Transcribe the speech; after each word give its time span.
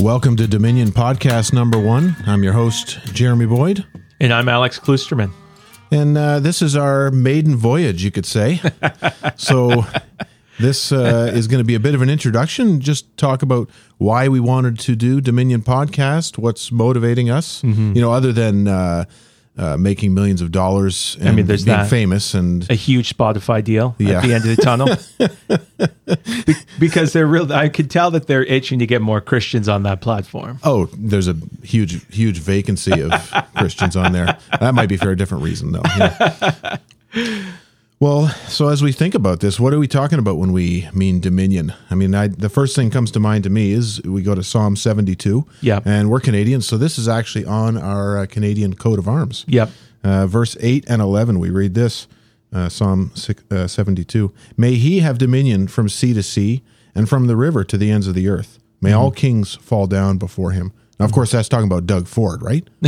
Welcome 0.00 0.36
to 0.36 0.46
Dominion 0.46 0.88
Podcast 0.92 1.52
number 1.52 1.78
one. 1.78 2.16
I'm 2.26 2.42
your 2.42 2.54
host, 2.54 2.98
Jeremy 3.12 3.44
Boyd. 3.46 3.84
And 4.18 4.32
I'm 4.32 4.48
Alex 4.48 4.78
Klusterman. 4.78 5.30
And 5.92 6.16
uh, 6.16 6.40
this 6.40 6.62
is 6.62 6.74
our 6.74 7.10
maiden 7.10 7.54
voyage, 7.56 8.02
you 8.02 8.10
could 8.10 8.24
say. 8.24 8.60
so, 9.36 9.84
this 10.58 10.90
uh, 10.90 11.30
is 11.34 11.48
going 11.48 11.58
to 11.60 11.64
be 11.64 11.74
a 11.74 11.80
bit 11.80 11.94
of 11.94 12.00
an 12.02 12.08
introduction, 12.08 12.80
just 12.80 13.14
talk 13.18 13.42
about 13.42 13.68
why 13.98 14.28
we 14.28 14.40
wanted 14.40 14.78
to 14.80 14.96
do 14.96 15.20
Dominion 15.20 15.62
Podcast, 15.62 16.38
what's 16.38 16.72
motivating 16.72 17.28
us, 17.30 17.60
Mm-hmm. 17.62 17.92
you 17.94 18.00
know, 18.00 18.12
other 18.12 18.32
than 18.32 18.68
uh, 18.68 19.04
uh, 19.58 19.76
making 19.76 20.14
millions 20.14 20.40
of 20.40 20.50
dollars 20.52 21.16
and 21.20 21.36
mean, 21.36 21.46
there's 21.46 21.64
being 21.64 21.84
famous. 21.86 22.34
And 22.34 22.68
A 22.70 22.74
huge 22.74 23.14
Spotify 23.16 23.62
deal 23.62 23.94
Yeah. 23.98 24.18
at 24.18 24.22
the 24.22 24.32
end 24.34 24.44
of 24.48 24.56
the 24.56 24.62
tunnel. 24.62 24.88
Be- 26.46 26.54
because 26.78 27.12
they're 27.12 27.26
real 27.26 27.52
I 27.52 27.68
could 27.68 27.90
tell 27.90 28.10
that 28.12 28.26
they're 28.26 28.44
itching 28.44 28.78
to 28.78 28.86
get 28.86 29.02
more 29.02 29.20
Christians 29.20 29.68
on 29.68 29.82
that 29.82 30.00
platform. 30.00 30.58
oh, 30.64 30.86
there's 30.96 31.28
a 31.28 31.36
huge, 31.62 32.04
huge 32.14 32.38
vacancy 32.38 33.00
of 33.02 33.12
Christians 33.56 33.96
on 33.96 34.12
there. 34.12 34.38
That 34.60 34.74
might 34.74 34.88
be 34.88 34.96
for 34.96 35.10
a 35.10 35.16
different 35.16 35.44
reason, 35.44 35.72
though. 35.72 35.82
Yeah. 35.84 36.76
Well, 38.00 38.28
so 38.48 38.68
as 38.68 38.82
we 38.82 38.92
think 38.92 39.14
about 39.14 39.40
this, 39.40 39.60
what 39.60 39.74
are 39.74 39.78
we 39.78 39.86
talking 39.86 40.18
about 40.18 40.38
when 40.38 40.52
we 40.52 40.88
mean 40.94 41.20
dominion? 41.20 41.74
I 41.90 41.94
mean, 41.94 42.14
I, 42.14 42.28
the 42.28 42.48
first 42.48 42.74
thing 42.74 42.88
comes 42.90 43.10
to 43.10 43.20
mind 43.20 43.44
to 43.44 43.50
me 43.50 43.72
is 43.72 44.00
we 44.04 44.22
go 44.22 44.34
to 44.34 44.42
Psalm 44.42 44.74
72. 44.74 45.46
Yeah. 45.60 45.80
And 45.84 46.08
we're 46.08 46.20
Canadians, 46.20 46.66
so 46.66 46.78
this 46.78 46.98
is 46.98 47.08
actually 47.08 47.44
on 47.44 47.76
our 47.76 48.20
uh, 48.20 48.26
Canadian 48.26 48.74
coat 48.74 48.98
of 48.98 49.06
arms. 49.06 49.44
Yep. 49.48 49.70
Uh, 50.02 50.26
verse 50.26 50.56
8 50.60 50.86
and 50.88 51.02
11, 51.02 51.38
we 51.38 51.50
read 51.50 51.74
this 51.74 52.08
uh, 52.54 52.70
Psalm 52.70 53.10
six, 53.14 53.42
uh, 53.52 53.66
72. 53.66 54.32
May 54.56 54.76
he 54.76 55.00
have 55.00 55.18
dominion 55.18 55.68
from 55.68 55.90
sea 55.90 56.14
to 56.14 56.22
sea 56.22 56.62
and 56.94 57.06
from 57.06 57.26
the 57.26 57.36
river 57.36 57.64
to 57.64 57.76
the 57.76 57.90
ends 57.90 58.06
of 58.06 58.14
the 58.14 58.28
earth. 58.28 58.58
May 58.80 58.92
Mm-hmm. 58.92 58.98
all 58.98 59.10
kings 59.10 59.56
fall 59.56 59.86
down 59.86 60.16
before 60.16 60.52
him. 60.52 60.72
Now, 61.00 61.06
of 61.06 61.12
course, 61.12 61.30
that's 61.30 61.48
talking 61.48 61.66
about 61.66 61.86
Doug 61.86 62.06
Ford, 62.06 62.42
right? 62.42 62.68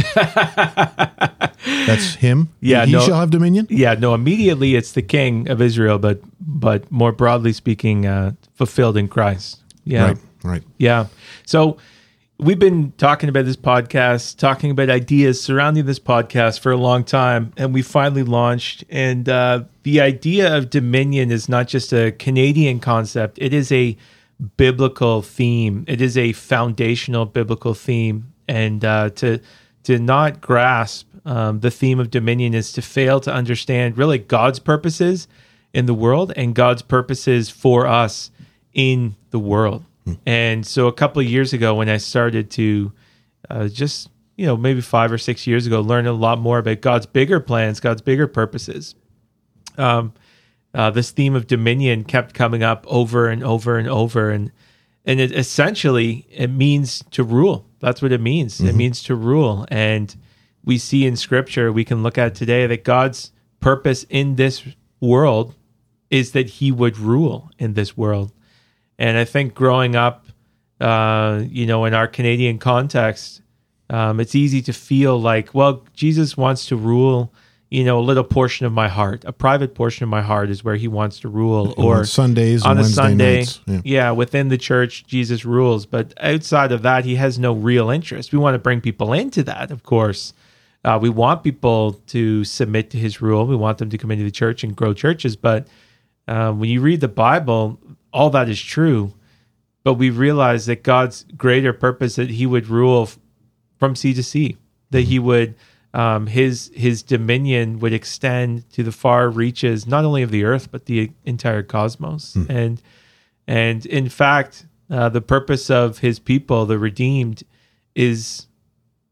that's 1.64 2.14
him. 2.16 2.50
Yeah, 2.60 2.84
He 2.84 2.92
no- 2.92 3.00
shall 3.00 3.18
have 3.18 3.30
dominion. 3.30 3.66
Yeah, 3.70 3.94
no, 3.94 4.14
immediately 4.14 4.76
it's 4.76 4.92
the 4.92 5.00
king 5.00 5.48
of 5.48 5.62
Israel, 5.62 5.98
but 5.98 6.20
but 6.38 6.92
more 6.92 7.12
broadly 7.12 7.54
speaking, 7.54 8.04
uh, 8.04 8.32
fulfilled 8.54 8.98
in 8.98 9.08
Christ. 9.08 9.60
Yeah. 9.84 10.08
Right, 10.08 10.18
right. 10.44 10.62
Yeah. 10.76 11.06
So 11.46 11.78
we've 12.38 12.58
been 12.58 12.92
talking 12.98 13.30
about 13.30 13.46
this 13.46 13.56
podcast, 13.56 14.36
talking 14.36 14.70
about 14.70 14.90
ideas 14.90 15.40
surrounding 15.42 15.86
this 15.86 15.98
podcast 15.98 16.60
for 16.60 16.70
a 16.70 16.76
long 16.76 17.04
time, 17.04 17.54
and 17.56 17.72
we 17.72 17.80
finally 17.80 18.24
launched. 18.24 18.84
And 18.90 19.26
uh, 19.26 19.64
the 19.84 20.02
idea 20.02 20.54
of 20.54 20.68
dominion 20.68 21.30
is 21.30 21.48
not 21.48 21.66
just 21.66 21.94
a 21.94 22.12
Canadian 22.12 22.78
concept, 22.78 23.38
it 23.40 23.54
is 23.54 23.72
a 23.72 23.96
biblical 24.56 25.22
theme, 25.22 25.84
it 25.86 26.00
is 26.00 26.16
a 26.18 26.32
foundational 26.32 27.26
biblical 27.26 27.74
theme. 27.74 28.32
And 28.48 28.84
uh, 28.84 29.10
to, 29.10 29.40
to 29.84 29.98
not 29.98 30.40
grasp 30.40 31.08
um, 31.24 31.60
the 31.60 31.70
theme 31.70 32.00
of 32.00 32.10
dominion 32.10 32.54
is 32.54 32.72
to 32.72 32.82
fail 32.82 33.20
to 33.20 33.32
understand 33.32 33.96
really 33.96 34.18
God's 34.18 34.58
purposes 34.58 35.28
in 35.72 35.86
the 35.86 35.94
world 35.94 36.32
and 36.36 36.54
God's 36.54 36.82
purposes 36.82 37.48
for 37.48 37.86
us 37.86 38.30
in 38.74 39.14
the 39.30 39.38
world. 39.38 39.84
And 40.26 40.66
so 40.66 40.88
a 40.88 40.92
couple 40.92 41.20
of 41.20 41.28
years 41.28 41.52
ago, 41.52 41.76
when 41.76 41.88
I 41.88 41.98
started 41.98 42.50
to 42.52 42.92
uh, 43.48 43.68
just, 43.68 44.10
you 44.36 44.46
know, 44.46 44.56
maybe 44.56 44.80
five 44.80 45.12
or 45.12 45.18
six 45.18 45.46
years 45.46 45.66
ago, 45.66 45.80
learn 45.80 46.06
a 46.06 46.12
lot 46.12 46.40
more 46.40 46.58
about 46.58 46.80
God's 46.80 47.06
bigger 47.06 47.38
plans, 47.38 47.78
God's 47.78 48.02
bigger 48.02 48.26
purposes, 48.26 48.96
um, 49.78 50.12
uh, 50.74 50.90
this 50.90 51.10
theme 51.10 51.34
of 51.34 51.46
dominion 51.46 52.04
kept 52.04 52.34
coming 52.34 52.62
up 52.62 52.84
over 52.88 53.28
and 53.28 53.44
over 53.44 53.78
and 53.78 53.88
over. 53.88 54.30
And, 54.30 54.52
and 55.04 55.20
it 55.20 55.32
essentially, 55.32 56.26
it 56.30 56.48
means 56.48 57.04
to 57.10 57.22
rule. 57.22 57.66
That's 57.80 58.00
what 58.00 58.12
it 58.12 58.20
means. 58.20 58.60
It 58.60 58.74
means 58.74 59.02
to 59.04 59.14
rule. 59.14 59.66
And 59.68 60.14
we 60.64 60.78
see 60.78 61.06
in 61.06 61.16
scripture, 61.16 61.72
we 61.72 61.84
can 61.84 62.02
look 62.02 62.16
at 62.16 62.34
today 62.34 62.66
that 62.66 62.84
God's 62.84 63.32
purpose 63.60 64.04
in 64.08 64.36
this 64.36 64.62
world 65.00 65.54
is 66.10 66.32
that 66.32 66.48
he 66.48 66.70
would 66.70 66.98
rule 66.98 67.50
in 67.58 67.74
this 67.74 67.96
world. 67.96 68.32
And 68.98 69.16
I 69.18 69.24
think 69.24 69.54
growing 69.54 69.96
up, 69.96 70.26
uh, 70.80 71.42
you 71.48 71.66
know, 71.66 71.84
in 71.84 71.94
our 71.94 72.06
Canadian 72.06 72.58
context, 72.58 73.42
um, 73.90 74.20
it's 74.20 74.34
easy 74.34 74.62
to 74.62 74.72
feel 74.72 75.20
like, 75.20 75.54
well, 75.54 75.84
Jesus 75.94 76.36
wants 76.36 76.66
to 76.66 76.76
rule, 76.76 77.32
you 77.72 77.84
know, 77.84 77.98
a 77.98 78.02
little 78.02 78.22
portion 78.22 78.66
of 78.66 78.72
my 78.72 78.86
heart, 78.86 79.24
a 79.24 79.32
private 79.32 79.74
portion 79.74 80.04
of 80.04 80.10
my 80.10 80.20
heart 80.20 80.50
is 80.50 80.62
where 80.62 80.76
he 80.76 80.88
wants 80.88 81.20
to 81.20 81.28
rule. 81.28 81.72
Or 81.78 82.00
on 82.00 82.04
Sundays 82.04 82.66
on 82.66 82.76
a 82.76 82.82
Wednesday 82.82 83.44
Sunday. 83.44 83.46
Yeah. 83.66 83.80
yeah, 83.82 84.10
within 84.10 84.48
the 84.48 84.58
church, 84.58 85.06
Jesus 85.06 85.46
rules. 85.46 85.86
But 85.86 86.12
outside 86.20 86.70
of 86.70 86.82
that, 86.82 87.06
he 87.06 87.14
has 87.14 87.38
no 87.38 87.54
real 87.54 87.88
interest. 87.88 88.30
We 88.30 88.38
want 88.38 88.56
to 88.56 88.58
bring 88.58 88.82
people 88.82 89.14
into 89.14 89.42
that, 89.44 89.70
of 89.70 89.84
course. 89.84 90.34
Uh, 90.84 90.98
we 91.00 91.08
want 91.08 91.44
people 91.44 91.94
to 92.08 92.44
submit 92.44 92.90
to 92.90 92.98
his 92.98 93.22
rule. 93.22 93.46
We 93.46 93.56
want 93.56 93.78
them 93.78 93.88
to 93.88 93.96
come 93.96 94.10
into 94.10 94.24
the 94.24 94.30
church 94.30 94.62
and 94.62 94.76
grow 94.76 94.92
churches. 94.92 95.34
But 95.34 95.66
uh, 96.28 96.52
when 96.52 96.68
you 96.68 96.82
read 96.82 97.00
the 97.00 97.08
Bible, 97.08 97.80
all 98.12 98.28
that 98.30 98.50
is 98.50 98.60
true. 98.60 99.14
But 99.82 99.94
we 99.94 100.10
realize 100.10 100.66
that 100.66 100.82
God's 100.82 101.24
greater 101.38 101.72
purpose 101.72 102.16
that 102.16 102.28
He 102.28 102.44
would 102.44 102.66
rule 102.66 103.08
from 103.78 103.96
sea 103.96 104.12
to 104.12 104.22
sea, 104.22 104.58
that 104.90 105.04
He 105.04 105.18
would 105.18 105.54
um, 105.94 106.26
His 106.26 106.70
His 106.74 107.02
dominion 107.02 107.78
would 107.80 107.92
extend 107.92 108.70
to 108.72 108.82
the 108.82 108.92
far 108.92 109.28
reaches, 109.28 109.86
not 109.86 110.04
only 110.04 110.22
of 110.22 110.30
the 110.30 110.44
earth 110.44 110.70
but 110.70 110.86
the 110.86 111.10
entire 111.24 111.62
cosmos. 111.62 112.34
And 112.48 112.82
and 113.46 113.84
in 113.86 114.08
fact, 114.08 114.66
uh, 114.90 115.08
the 115.08 115.20
purpose 115.20 115.70
of 115.70 115.98
His 115.98 116.18
people, 116.18 116.66
the 116.66 116.78
redeemed, 116.78 117.42
is 117.94 118.46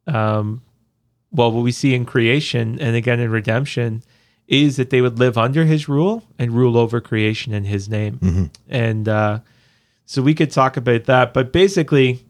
um, 0.07 0.63
well, 1.33 1.53
what 1.53 1.63
we 1.63 1.73
see 1.73 1.95
in 1.95 2.05
creation 2.05 2.79
and 2.81 2.97
again 2.97 3.21
in 3.21 3.31
redemption 3.31 4.03
is 4.49 4.77
that 4.77 4.91
they 4.91 5.01
would 5.01 5.17
live 5.19 5.39
under 5.39 5.65
his 5.65 5.89
rule 5.89 6.25
and 6.37 6.51
rule 6.51 6.77
over 6.77 7.01
creation 7.01 7.55
in 7.55 7.65
his 7.65 7.89
name. 7.89 8.19
And 8.69 9.09
uh, 9.09 9.41
so 10.07 10.23
we 10.23 10.35
could 10.35 10.51
talk 10.51 10.77
about 10.77 11.05
that. 11.05 11.33
But 11.33 11.53
basically, 11.53 12.25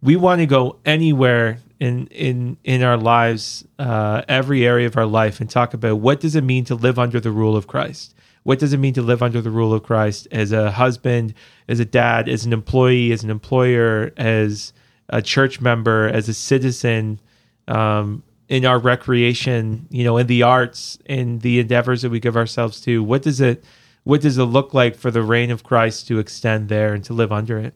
we 0.00 0.16
want 0.16 0.40
to 0.40 0.46
go 0.46 0.78
anywhere 0.86 1.58
in 1.80 2.06
in 2.08 2.56
in 2.64 2.82
our 2.82 2.96
lives, 2.96 3.64
uh, 3.78 4.22
every 4.28 4.66
area 4.66 4.86
of 4.86 4.96
our 4.96 5.06
life, 5.06 5.40
and 5.40 5.48
talk 5.48 5.74
about 5.74 6.00
what 6.00 6.20
does 6.20 6.34
it 6.34 6.44
mean 6.44 6.64
to 6.66 6.74
live 6.74 6.98
under 6.98 7.20
the 7.20 7.30
rule 7.30 7.56
of 7.56 7.66
Christ. 7.66 8.14
What 8.42 8.58
does 8.58 8.72
it 8.72 8.78
mean 8.78 8.94
to 8.94 9.02
live 9.02 9.22
under 9.22 9.40
the 9.40 9.50
rule 9.50 9.74
of 9.74 9.82
Christ 9.82 10.26
as 10.32 10.52
a 10.52 10.70
husband, 10.70 11.34
as 11.68 11.80
a 11.80 11.84
dad, 11.84 12.28
as 12.28 12.46
an 12.46 12.52
employee, 12.52 13.12
as 13.12 13.22
an 13.22 13.30
employer, 13.30 14.12
as 14.16 14.72
a 15.08 15.20
church 15.20 15.60
member, 15.60 16.08
as 16.08 16.28
a 16.28 16.34
citizen, 16.34 17.20
um, 17.66 18.22
in 18.48 18.64
our 18.64 18.78
recreation, 18.78 19.86
you 19.90 20.04
know, 20.04 20.16
in 20.16 20.26
the 20.26 20.42
arts, 20.42 20.98
in 21.04 21.40
the 21.40 21.60
endeavors 21.60 22.02
that 22.02 22.10
we 22.10 22.20
give 22.20 22.36
ourselves 22.36 22.80
to. 22.82 23.02
What 23.02 23.22
does 23.22 23.40
it 23.40 23.64
what 24.04 24.22
does 24.22 24.38
it 24.38 24.44
look 24.44 24.72
like 24.72 24.96
for 24.96 25.10
the 25.10 25.22
reign 25.22 25.50
of 25.50 25.62
Christ 25.62 26.06
to 26.08 26.18
extend 26.18 26.70
there 26.70 26.94
and 26.94 27.04
to 27.04 27.12
live 27.12 27.30
under 27.30 27.58
it? 27.58 27.74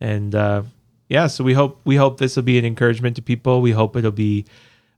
And 0.00 0.32
uh, 0.32 0.62
yeah, 1.08 1.26
so 1.28 1.44
we 1.44 1.54
hope 1.54 1.80
we 1.84 1.96
hope 1.96 2.18
this 2.18 2.36
will 2.36 2.42
be 2.42 2.58
an 2.58 2.64
encouragement 2.64 3.16
to 3.16 3.22
people. 3.22 3.60
We 3.60 3.72
hope 3.72 3.96
it'll 3.96 4.10
be 4.10 4.44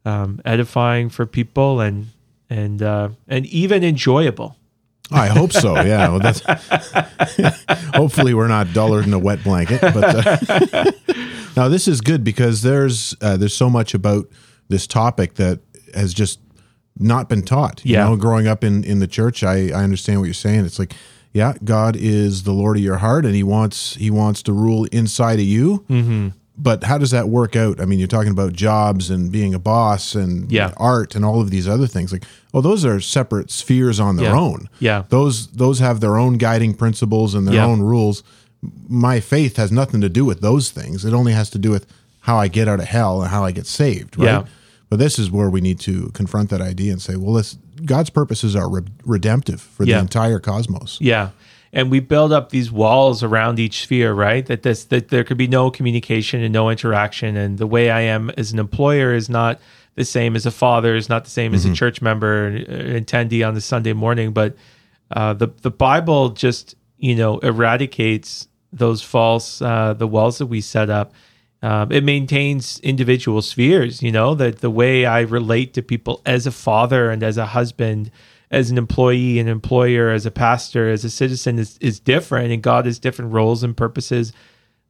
um, 0.04 0.40
edifying 0.44 1.08
for 1.10 1.26
people 1.26 1.80
and 1.80 2.06
and 2.50 2.82
uh, 2.82 3.10
and 3.28 3.44
even 3.46 3.82
enjoyable. 3.84 4.56
I 5.10 5.28
hope 5.28 5.52
so. 5.52 5.74
Yeah. 5.80 6.08
Well, 6.10 6.18
that's 6.20 6.40
hopefully 7.94 8.34
we're 8.34 8.48
not 8.48 8.72
duller 8.72 9.00
than 9.00 9.12
a 9.14 9.18
wet 9.18 9.42
blanket. 9.42 9.80
But 9.80 10.26
uh, 10.26 10.90
now 11.56 11.68
this 11.68 11.88
is 11.88 12.00
good 12.00 12.24
because 12.24 12.62
there's 12.62 13.14
uh, 13.20 13.36
there's 13.36 13.54
so 13.56 13.70
much 13.70 13.94
about 13.94 14.28
this 14.68 14.86
topic 14.86 15.34
that 15.34 15.60
has 15.94 16.12
just 16.12 16.40
not 16.98 17.28
been 17.28 17.42
taught. 17.42 17.84
You 17.84 17.94
Yeah. 17.94 18.04
know, 18.04 18.16
growing 18.16 18.46
up 18.46 18.62
in 18.64 18.84
in 18.84 18.98
the 18.98 19.06
church, 19.06 19.42
I 19.42 19.68
I 19.70 19.82
understand 19.82 20.20
what 20.20 20.26
you're 20.26 20.34
saying. 20.34 20.64
It's 20.66 20.78
like, 20.78 20.94
yeah, 21.32 21.54
God 21.64 21.96
is 21.96 22.42
the 22.44 22.52
Lord 22.52 22.76
of 22.76 22.82
your 22.82 22.96
heart, 22.98 23.24
and 23.24 23.34
He 23.34 23.42
wants 23.42 23.94
He 23.96 24.10
wants 24.10 24.42
to 24.44 24.52
rule 24.52 24.84
inside 24.86 25.38
of 25.38 25.44
you. 25.46 25.84
Mm-hmm. 25.88 26.28
But 26.60 26.82
how 26.84 26.98
does 26.98 27.12
that 27.12 27.28
work 27.28 27.54
out? 27.54 27.80
I 27.80 27.84
mean, 27.84 28.00
you're 28.00 28.08
talking 28.08 28.32
about 28.32 28.52
jobs 28.52 29.10
and 29.10 29.30
being 29.30 29.54
a 29.54 29.60
boss 29.60 30.16
and 30.16 30.50
Yeah. 30.50 30.72
art 30.76 31.14
and 31.14 31.24
all 31.24 31.40
of 31.40 31.50
these 31.50 31.68
other 31.68 31.86
things. 31.86 32.10
Like, 32.12 32.24
oh, 32.52 32.60
those 32.60 32.84
are 32.84 32.98
separate 32.98 33.52
spheres 33.52 34.00
on 34.00 34.16
their 34.16 34.30
Yeah. 34.32 34.40
own 34.40 34.68
Yeah. 34.80 35.02
those 35.08 35.46
those 35.48 35.78
have 35.78 36.00
their 36.00 36.16
own 36.16 36.36
guiding 36.36 36.74
principles 36.74 37.34
and 37.34 37.46
their 37.46 37.54
Yeah. 37.56 37.66
own 37.66 37.80
rules 37.80 38.24
my 38.88 39.20
faith 39.20 39.56
has 39.56 39.70
nothing 39.70 40.00
to 40.00 40.08
do 40.08 40.24
with 40.24 40.40
those 40.40 40.70
things 40.70 41.04
it 41.04 41.12
only 41.14 41.32
has 41.32 41.48
to 41.50 41.58
do 41.60 41.70
with 41.70 41.86
how 42.22 42.36
i 42.38 42.48
get 42.48 42.66
out 42.66 42.80
of 42.80 42.86
hell 42.86 43.22
and 43.22 43.30
how 43.30 43.44
i 43.44 43.52
get 43.52 43.66
saved 43.66 44.18
right 44.18 44.24
Yeah. 44.26 44.42
but 44.90 44.98
this 44.98 45.16
is 45.16 45.30
where 45.30 45.48
we 45.48 45.60
need 45.60 45.78
to 45.80 46.10
confront 46.12 46.50
that 46.50 46.60
idea 46.60 46.90
and 46.90 47.00
say 47.00 47.14
well 47.14 47.34
this 47.34 47.56
god's 47.84 48.10
purposes 48.10 48.54
are 48.56 48.68
re- 48.70 48.82
redemptive 49.04 49.60
for 49.60 49.84
Yeah. 49.84 49.96
the 49.96 50.00
entire 50.02 50.38
cosmos 50.40 50.98
Yeah. 51.00 51.30
And 51.70 51.90
we 51.90 52.00
build 52.00 52.32
up 52.32 52.48
these 52.48 52.72
walls 52.72 53.22
around 53.22 53.58
each 53.58 53.82
sphere, 53.82 54.14
right? 54.14 54.46
That 54.46 54.62
this 54.62 54.84
that 54.86 55.08
there 55.08 55.22
could 55.22 55.36
be 55.36 55.46
no 55.46 55.70
communication 55.70 56.42
and 56.42 56.50
no 56.50 56.70
interaction. 56.70 57.36
And 57.36 57.58
the 57.58 57.66
way 57.66 57.90
I 57.90 58.00
am 58.00 58.30
as 58.38 58.52
an 58.52 58.58
employer 58.58 59.12
is 59.14 59.28
not 59.28 59.60
the 59.94 60.06
same 60.06 60.34
as 60.34 60.46
a 60.46 60.50
father, 60.50 60.96
is 60.96 61.10
not 61.10 61.24
the 61.24 61.30
same 61.30 61.52
as 61.52 61.66
a 61.66 61.74
church 61.74 62.00
member, 62.00 62.46
an 62.46 63.04
attendee 63.04 63.46
on 63.46 63.52
the 63.52 63.60
Sunday 63.60 63.92
morning. 63.92 64.32
But 64.32 64.56
uh, 65.10 65.34
the 65.34 65.48
the 65.60 65.70
Bible 65.70 66.30
just 66.30 66.74
you 66.96 67.14
know 67.14 67.36
eradicates 67.40 68.48
those 68.72 69.02
false 69.02 69.60
uh, 69.60 69.92
the 69.92 70.06
walls 70.06 70.38
that 70.38 70.46
we 70.46 70.62
set 70.62 70.88
up, 70.88 71.12
Um, 71.60 71.90
it 71.90 72.04
maintains 72.04 72.78
individual 72.80 73.42
spheres, 73.42 74.00
you 74.02 74.12
know, 74.12 74.34
that 74.34 74.60
the 74.60 74.70
way 74.70 75.04
I 75.04 75.20
relate 75.20 75.74
to 75.74 75.82
people 75.82 76.22
as 76.24 76.46
a 76.46 76.52
father 76.52 77.10
and 77.10 77.22
as 77.22 77.36
a 77.36 77.46
husband, 77.46 78.12
as 78.50 78.70
an 78.70 78.78
employee, 78.78 79.40
an 79.40 79.48
employer, 79.48 80.10
as 80.10 80.24
a 80.24 80.30
pastor, 80.30 80.88
as 80.88 81.04
a 81.04 81.10
citizen 81.10 81.58
is, 81.58 81.76
is 81.78 81.98
different. 81.98 82.52
And 82.52 82.62
God 82.62 82.86
has 82.86 83.00
different 83.00 83.32
roles 83.32 83.64
and 83.64 83.76
purposes, 83.76 84.32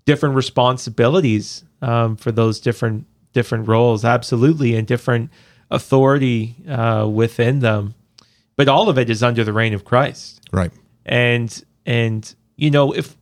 different 0.05 0.35
responsibilities 0.35 1.65
um, 1.81 2.17
for 2.17 2.33
those 2.33 2.61
different 2.61 3.07
different 3.33 3.69
roles, 3.69 4.05
absolutely, 4.05 4.75
and 4.75 4.87
different 4.87 5.31
authority 5.71 6.57
uh, 6.69 7.09
within 7.11 7.61
them. 7.61 7.95
But 8.57 8.69
all 8.69 8.89
of 8.89 8.99
it 8.99 9.09
is 9.09 9.23
under 9.23 9.45
the 9.45 9.53
reign 9.53 9.75
of 9.75 9.85
Christ 9.85 10.41
Right. 10.53 10.73
and 11.07 11.63
and 11.87 12.35
you 12.57 12.71
know 12.71 12.93
if 12.93 13.17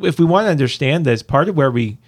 if 0.00 0.18
we 0.18 0.24
want 0.24 0.46
to 0.46 0.50
understand 0.50 1.04
this 1.04 1.22
part 1.22 1.48
of 1.48 1.56
where 1.56 1.70
we 1.70 1.98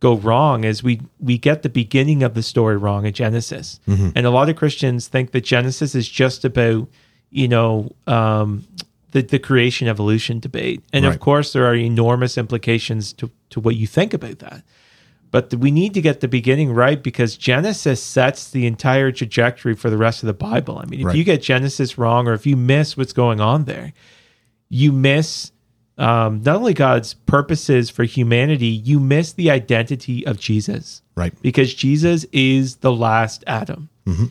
go 0.00 0.16
wrong 0.16 0.64
is 0.64 0.82
we 0.82 1.00
we 1.18 1.38
get 1.38 1.62
the 1.62 1.68
beginning 1.68 2.22
of 2.22 2.34
the 2.34 2.42
story 2.42 2.76
wrong 2.76 3.04
in 3.06 3.12
genesis. 3.12 3.80
And 3.86 4.24
a 4.26 4.30
lot 4.30 4.48
of 4.48 4.56
christians 4.56 5.08
think 5.08 5.32
that 5.32 5.42
genesis 5.44 5.94
is 5.94 6.08
just 6.08 6.44
about 6.44 6.88
you 7.30 7.48
know 7.48 7.90
um 8.06 8.64
the, 9.10 9.22
the 9.22 9.38
creation 9.38 9.88
evolution 9.88 10.38
debate. 10.38 10.82
And 10.92 11.04
of 11.06 11.18
course 11.18 11.52
there 11.54 11.64
are 11.66 11.74
enormous 11.74 12.36
implications 12.38 13.12
to 13.14 13.30
to 13.50 13.60
what 13.60 13.74
you 13.76 13.86
think 13.86 14.12
about 14.14 14.38
that. 14.40 14.62
But 15.30 15.52
we 15.54 15.70
need 15.70 15.92
to 15.94 16.00
get 16.00 16.20
the 16.20 16.28
beginning 16.28 16.72
right 16.72 17.02
because 17.02 17.36
Genesis 17.36 18.02
sets 18.02 18.50
the 18.50 18.66
entire 18.66 19.12
trajectory 19.12 19.74
for 19.74 19.90
the 19.90 19.98
rest 19.98 20.22
of 20.22 20.26
the 20.26 20.32
Bible. 20.32 20.78
I 20.78 20.86
mean, 20.86 21.00
if 21.00 21.06
Right. 21.06 21.16
you 21.16 21.24
get 21.24 21.42
Genesis 21.42 21.98
wrong 21.98 22.26
or 22.28 22.32
if 22.32 22.46
you 22.46 22.56
miss 22.56 22.96
what's 22.96 23.12
going 23.12 23.38
on 23.40 23.64
there, 23.64 23.92
you 24.70 24.90
miss 24.90 25.52
um, 25.98 26.42
not 26.44 26.56
only 26.56 26.74
God's 26.74 27.14
purposes 27.14 27.90
for 27.90 28.04
humanity, 28.04 28.66
you 28.68 29.00
miss 29.00 29.32
the 29.32 29.50
identity 29.50 30.24
of 30.26 30.38
Jesus 30.38 31.02
Right. 31.16 31.34
because 31.42 31.74
Jesus 31.74 32.24
is 32.32 32.76
the 32.76 32.92
last 32.92 33.44
Adam. 33.46 33.88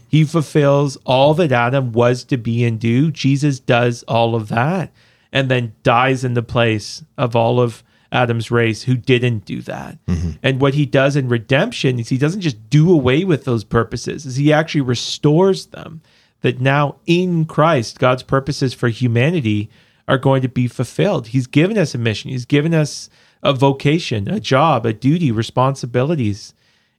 He 0.07 0.23
fulfills 0.23 0.97
all 1.05 1.35
that 1.35 1.51
Adam 1.51 1.91
was 1.91 2.23
to 2.25 2.37
be 2.37 2.63
and 2.65 2.79
do. 2.79 3.11
Jesus 3.11 3.59
does 3.59 4.01
all 4.07 4.33
of 4.33 4.47
that 4.47 4.91
and 5.31 5.49
then 5.51 5.73
dies 5.83 6.23
in 6.23 6.33
the 6.33 6.41
place 6.41 7.03
of 7.15 7.35
all 7.35 7.59
of 7.59 7.83
Adam's 8.11 8.49
race 8.49 8.81
who 8.83 8.97
didn't 8.97 9.45
do 9.45 9.61
that. 9.61 9.99
And 10.41 10.59
what 10.59 10.73
he 10.73 10.87
does 10.87 11.15
in 11.15 11.29
redemption 11.29 11.99
is 11.99 12.09
he 12.09 12.17
doesn't 12.17 12.41
just 12.41 12.69
do 12.71 12.91
away 12.91 13.23
with 13.23 13.43
those 13.45 13.63
purposes, 13.63 14.25
is 14.25 14.37
he 14.37 14.51
actually 14.51 14.81
restores 14.81 15.67
them. 15.67 16.01
That 16.41 16.59
now 16.59 16.95
in 17.05 17.45
Christ, 17.45 17.99
God's 17.99 18.23
purposes 18.23 18.73
for 18.73 18.87
humanity 18.89 19.69
are 20.07 20.17
going 20.17 20.41
to 20.41 20.47
be 20.49 20.67
fulfilled. 20.67 21.27
He's 21.27 21.47
given 21.47 21.77
us 21.77 21.93
a 21.93 21.97
mission. 21.97 22.31
He's 22.31 22.45
given 22.45 22.73
us 22.73 23.09
a 23.43 23.53
vocation, 23.53 24.27
a 24.29 24.39
job, 24.39 24.85
a 24.85 24.93
duty, 24.93 25.31
responsibilities 25.31 26.53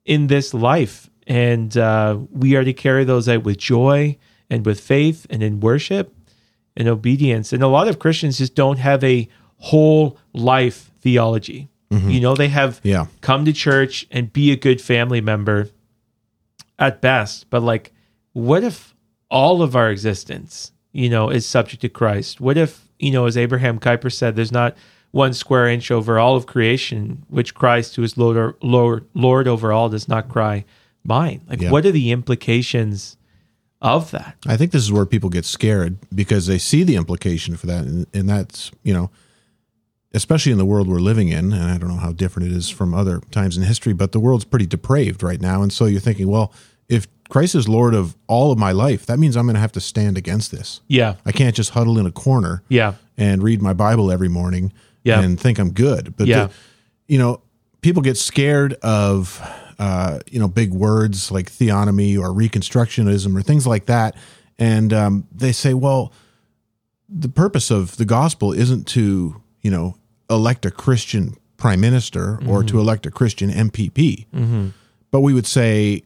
in 0.04 0.26
this 0.26 0.52
life. 0.54 1.08
And 1.26 1.76
uh, 1.76 2.18
we 2.30 2.56
are 2.56 2.64
to 2.64 2.72
carry 2.72 3.04
those 3.04 3.28
out 3.28 3.44
with 3.44 3.58
joy 3.58 4.16
and 4.50 4.64
with 4.64 4.80
faith 4.80 5.26
and 5.30 5.42
in 5.42 5.60
worship 5.60 6.14
and 6.76 6.88
obedience. 6.88 7.52
And 7.52 7.62
a 7.62 7.68
lot 7.68 7.88
of 7.88 7.98
Christians 7.98 8.38
just 8.38 8.54
don't 8.54 8.78
have 8.78 9.02
a 9.04 9.28
whole 9.56 10.16
life 10.32 10.90
theology. 11.00 11.68
You 11.90 12.20
know, 12.20 12.34
they 12.34 12.48
have 12.48 12.80
Yeah. 12.84 13.06
come 13.22 13.46
to 13.46 13.52
church 13.52 14.06
and 14.10 14.30
be 14.30 14.52
a 14.52 14.56
good 14.56 14.78
family 14.78 15.22
member 15.22 15.70
at 16.78 17.00
best. 17.00 17.48
But 17.48 17.62
like, 17.62 17.92
what 18.34 18.62
if 18.62 18.94
all 19.30 19.62
of 19.62 19.74
our 19.74 19.90
existence, 19.90 20.72
you 20.92 21.08
know, 21.08 21.30
is 21.30 21.46
subject 21.46 21.80
to 21.80 21.88
Christ? 21.88 22.42
What 22.42 22.58
if, 22.58 22.87
you 22.98 23.10
know, 23.10 23.26
as 23.26 23.36
Abraham 23.36 23.78
Kuyper 23.78 24.12
said, 24.12 24.36
there's 24.36 24.52
not 24.52 24.76
one 25.10 25.32
square 25.32 25.66
inch 25.68 25.90
over 25.90 26.18
all 26.18 26.36
of 26.36 26.46
creation, 26.46 27.24
which 27.28 27.54
Christ, 27.54 27.96
who 27.96 28.02
is 28.02 28.18
Lord, 28.18 28.54
Lord, 28.62 29.06
Lord 29.14 29.48
over 29.48 29.72
all, 29.72 29.88
does 29.88 30.08
not 30.08 30.28
cry, 30.28 30.64
mine. 31.04 31.40
Like, 31.48 31.60
Yeah. 31.62 31.70
what 31.70 31.86
are 31.86 31.92
the 31.92 32.10
implications 32.10 33.16
of 33.80 34.10
that? 34.10 34.36
I 34.46 34.56
think 34.56 34.72
this 34.72 34.82
is 34.82 34.92
where 34.92 35.06
people 35.06 35.30
get 35.30 35.44
scared 35.44 35.96
because 36.14 36.46
they 36.46 36.58
see 36.58 36.82
the 36.82 36.96
implication 36.96 37.56
for 37.56 37.66
that, 37.68 37.84
and, 37.84 38.06
and 38.12 38.28
that's 38.28 38.70
you 38.82 38.92
know, 38.92 39.10
especially 40.12 40.52
in 40.52 40.58
the 40.58 40.64
world 40.66 40.88
we're 40.88 40.98
living 41.00 41.28
in. 41.28 41.52
And 41.52 41.62
I 41.70 41.78
don't 41.78 41.88
know 41.88 41.96
how 41.96 42.12
different 42.12 42.50
it 42.50 42.54
is 42.56 42.68
from 42.68 42.92
other 42.94 43.20
times 43.30 43.56
in 43.56 43.62
history, 43.62 43.92
but 43.92 44.12
the 44.12 44.20
world's 44.20 44.44
pretty 44.44 44.66
depraved 44.66 45.22
right 45.22 45.40
now. 45.40 45.62
And 45.62 45.72
so 45.72 45.86
you're 45.86 46.00
thinking, 46.00 46.28
well, 46.28 46.52
if 46.88 47.06
Christ 47.28 47.54
is 47.54 47.68
Lord 47.68 47.94
of 47.94 48.16
all 48.26 48.50
of 48.52 48.58
my 48.58 48.72
life, 48.72 49.04
that 49.06 49.18
means 49.18 49.36
I'm 49.36 49.44
going 49.46 49.54
to 49.54 49.60
have 49.60 49.72
to 49.72 49.80
stand 49.80 50.16
against 50.16 50.50
this. 50.50 50.80
Yeah. 50.88 51.16
I 51.26 51.32
can't 51.32 51.54
just 51.54 51.70
huddle 51.70 51.98
in 51.98 52.06
a 52.06 52.10
corner 52.12 52.62
Yeah. 52.68 52.94
and 53.16 53.42
read 53.42 53.60
my 53.60 53.72
Bible 53.74 54.10
every 54.10 54.28
morning 54.28 54.72
Yeah. 55.04 55.20
and 55.20 55.38
think 55.38 55.58
I'm 55.58 55.70
good. 55.72 56.16
But 56.16 56.26
Yeah. 56.26 56.46
the- 56.46 56.52
you 57.06 57.18
know, 57.18 57.40
people 57.82 58.02
get 58.02 58.16
scared 58.16 58.74
of 58.82 59.40
uh, 59.78 60.18
you 60.28 60.40
know 60.40 60.48
big 60.48 60.72
words 60.72 61.30
like 61.30 61.48
theonomy 61.52 62.18
or 62.18 62.30
reconstructionism 62.30 63.36
or 63.38 63.42
things 63.42 63.64
like 63.64 63.86
that, 63.86 64.16
and 64.58 64.92
um, 64.92 65.24
they 65.32 65.52
say, 65.52 65.72
well, 65.72 66.12
the 67.08 67.28
purpose 67.28 67.70
of 67.70 67.96
the 67.96 68.04
gospel 68.04 68.52
isn't 68.52 68.88
to 68.88 69.40
you 69.62 69.70
know 69.70 69.94
elect 70.28 70.66
a 70.66 70.70
Christian 70.72 71.36
prime 71.58 71.80
minister 71.80 72.40
or 72.46 72.64
to 72.64 72.80
elect 72.80 73.06
a 73.06 73.10
Christian 73.12 73.50
MPP, 73.50 74.26
but 75.12 75.20
we 75.20 75.32
would 75.32 75.46
say. 75.46 76.02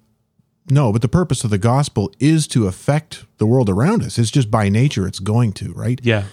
No, 0.71 0.93
but 0.93 1.03
the 1.03 1.09
purpose 1.09 1.45
of 1.45 1.51
the 1.51 1.59
gospel 1.59 2.13
is 2.21 2.47
to 2.49 2.67
affect 2.67 3.25
the 3.39 3.47
world 3.47 3.69
around 3.69 4.03
us. 4.03 4.19
It's 4.19 4.31
just 4.31 4.51
by 4.51 4.69
nature 4.69 5.07
it's 5.07 5.19
going 5.19 5.53
to, 5.55 5.73
right? 5.73 6.01
Yeah. 6.03 6.25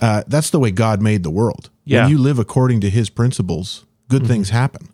uh, 0.00 0.22
that's 0.26 0.50
the 0.50 0.58
way 0.58 0.70
God 0.70 1.00
made 1.00 1.22
the 1.22 1.30
world. 1.30 1.70
Yeah. 1.84 2.02
When 2.02 2.10
you 2.12 2.18
live 2.18 2.38
according 2.38 2.80
to 2.82 2.90
His 2.90 3.10
principles, 3.10 3.84
good 4.08 4.26
things 4.26 4.50
happen. 4.50 4.88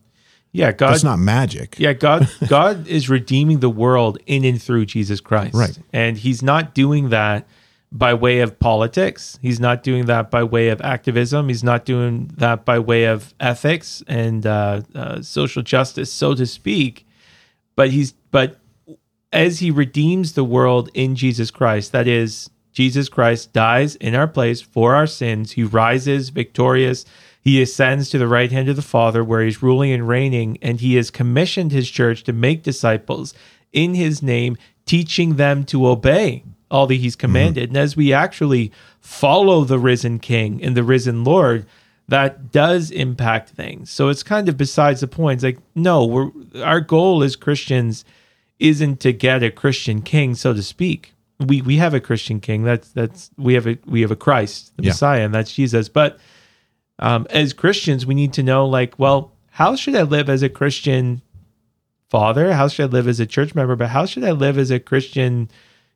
Yeah. 0.52 0.72
God, 0.72 0.92
That's 0.92 1.04
not 1.04 1.18
magic. 1.18 1.76
Yeah, 1.78 1.92
God 1.92 2.28
God 2.48 2.86
is 2.86 3.08
redeeming 3.10 3.58
the 3.60 3.68
world 3.68 4.18
in 4.26 4.44
and 4.44 4.62
through 4.62 4.86
Jesus 4.86 5.20
Christ. 5.20 5.54
Right. 5.54 5.78
And 5.92 6.16
he's 6.16 6.42
not 6.42 6.74
doing 6.74 7.10
that 7.10 7.46
by 7.92 8.14
way 8.14 8.40
of 8.40 8.58
politics. 8.58 9.38
He's 9.42 9.60
not 9.60 9.82
doing 9.82 10.06
that 10.06 10.30
by 10.30 10.44
way 10.44 10.68
of 10.68 10.80
activism. 10.80 11.48
He's 11.48 11.62
not 11.64 11.84
doing 11.84 12.30
that 12.36 12.64
by 12.64 12.78
way 12.78 13.04
of 13.04 13.34
ethics 13.38 14.02
and 14.06 14.46
uh, 14.46 14.80
uh, 14.94 15.20
social 15.22 15.62
justice, 15.62 16.12
so 16.12 16.34
to 16.34 16.46
speak. 16.46 17.06
But 17.74 17.90
he's 17.90 18.12
but 18.30 18.58
as 19.32 19.58
he 19.58 19.70
redeems 19.70 20.32
the 20.32 20.44
world 20.44 20.90
in 20.94 21.16
Jesus 21.16 21.50
Christ, 21.50 21.92
that 21.92 22.06
is, 22.06 22.50
Jesus 22.72 23.08
Christ 23.08 23.52
dies 23.52 23.96
in 23.96 24.14
our 24.14 24.28
place 24.28 24.60
for 24.60 24.94
our 24.94 25.06
sins. 25.06 25.52
He 25.52 25.64
rises 25.64 26.28
victorious. 26.28 27.04
He 27.40 27.62
ascends 27.62 28.10
to 28.10 28.18
the 28.18 28.28
right 28.28 28.52
hand 28.52 28.68
of 28.68 28.76
the 28.76 28.82
Father, 28.82 29.24
where 29.24 29.42
he's 29.42 29.62
ruling 29.62 29.92
and 29.92 30.08
reigning, 30.08 30.58
and 30.60 30.80
he 30.80 30.96
has 30.96 31.10
commissioned 31.10 31.72
his 31.72 31.90
church 31.90 32.22
to 32.24 32.32
make 32.32 32.62
disciples 32.62 33.34
in 33.72 33.94
his 33.94 34.22
name, 34.22 34.56
teaching 34.84 35.36
them 35.36 35.64
to 35.64 35.86
obey 35.86 36.44
all 36.70 36.86
that 36.86 36.94
he's 36.94 37.14
mm-hmm. 37.14 37.20
commanded. 37.20 37.70
And 37.70 37.76
as 37.76 37.96
we 37.96 38.12
actually 38.12 38.72
follow 39.00 39.64
the 39.64 39.78
risen 39.78 40.18
King 40.18 40.62
and 40.62 40.76
the 40.76 40.82
risen 40.82 41.24
Lord, 41.24 41.66
that 42.08 42.52
does 42.52 42.90
impact 42.90 43.50
things. 43.50 43.90
So 43.90 44.08
it's 44.08 44.22
kind 44.22 44.48
of 44.48 44.56
besides 44.56 45.00
the 45.00 45.08
point. 45.08 45.38
It's 45.38 45.44
like, 45.44 45.58
no, 45.74 46.04
we're 46.04 46.30
our 46.62 46.80
goal 46.80 47.22
as 47.22 47.36
Christians 47.36 48.04
isn't 48.58 49.00
to 49.00 49.12
get 49.12 49.42
a 49.42 49.50
Christian 49.50 50.02
king, 50.02 50.34
so 50.34 50.52
to 50.54 50.62
speak. 50.62 51.12
We 51.38 51.60
we 51.60 51.76
have 51.76 51.92
a 51.94 52.00
Christian 52.00 52.40
king. 52.40 52.62
That's 52.64 52.88
that's 52.92 53.30
we 53.36 53.54
have 53.54 53.66
a 53.66 53.78
we 53.86 54.00
have 54.00 54.10
a 54.10 54.16
Christ, 54.16 54.72
the 54.76 54.84
Yeah. 54.84 54.90
Messiah, 54.90 55.24
and 55.24 55.34
that's 55.34 55.52
Jesus. 55.52 55.88
But 55.88 56.18
um, 56.98 57.26
as 57.28 57.52
Christians, 57.52 58.06
we 58.06 58.14
need 58.14 58.32
to 58.34 58.42
know, 58.42 58.66
like, 58.66 58.98
well, 58.98 59.32
how 59.50 59.76
should 59.76 59.94
I 59.94 60.02
live 60.02 60.30
as 60.30 60.42
a 60.42 60.48
Christian 60.48 61.20
father? 62.08 62.52
How 62.54 62.68
should 62.68 62.84
I 62.84 62.92
live 62.92 63.08
as 63.08 63.20
a 63.20 63.26
church 63.26 63.54
member? 63.54 63.76
But 63.76 63.88
how 63.90 64.06
should 64.06 64.24
I 64.24 64.30
live 64.32 64.56
as 64.58 64.70
a 64.70 64.80
Christian, 64.80 65.50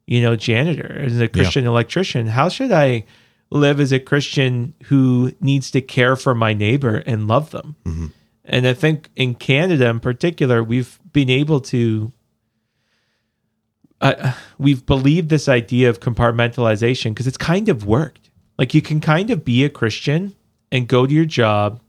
you 0.06 0.20
know, 0.20 0.36
janitor, 0.36 0.98
as 1.00 1.18
a 1.20 1.28
Christian 1.28 1.66
electrician? 1.66 2.26
How 2.26 2.48
should 2.50 2.72
I 2.72 3.04
live 3.50 3.80
as 3.80 3.92
a 3.92 3.98
Christian 3.98 4.74
who 4.84 5.32
needs 5.40 5.70
to 5.70 5.80
care 5.80 6.16
for 6.16 6.34
my 6.34 6.52
neighbor 6.52 6.96
and 7.06 7.26
love 7.26 7.50
them? 7.50 7.76
And 8.44 8.66
I 8.66 8.74
think 8.74 9.08
in 9.16 9.34
Canada, 9.36 9.88
in 9.88 10.00
particular, 10.00 10.62
we've 10.62 10.98
been 11.12 11.30
able 11.30 11.60
to. 11.62 12.12
Uh, 14.00 14.32
we've 14.58 14.86
believed 14.86 15.28
this 15.28 15.48
idea 15.48 15.90
of 15.90 16.00
compartmentalization 16.00 17.10
because 17.10 17.26
it's 17.26 17.36
kind 17.36 17.68
of 17.68 17.84
worked. 17.86 18.30
Like 18.58 18.74
you 18.74 18.82
can 18.82 19.00
kind 19.00 19.30
of 19.30 19.44
be 19.44 19.64
a 19.64 19.70
Christian 19.70 20.34
and 20.72 20.88
go 20.88 21.06
to 21.06 21.12
your 21.12 21.24
job 21.24 21.80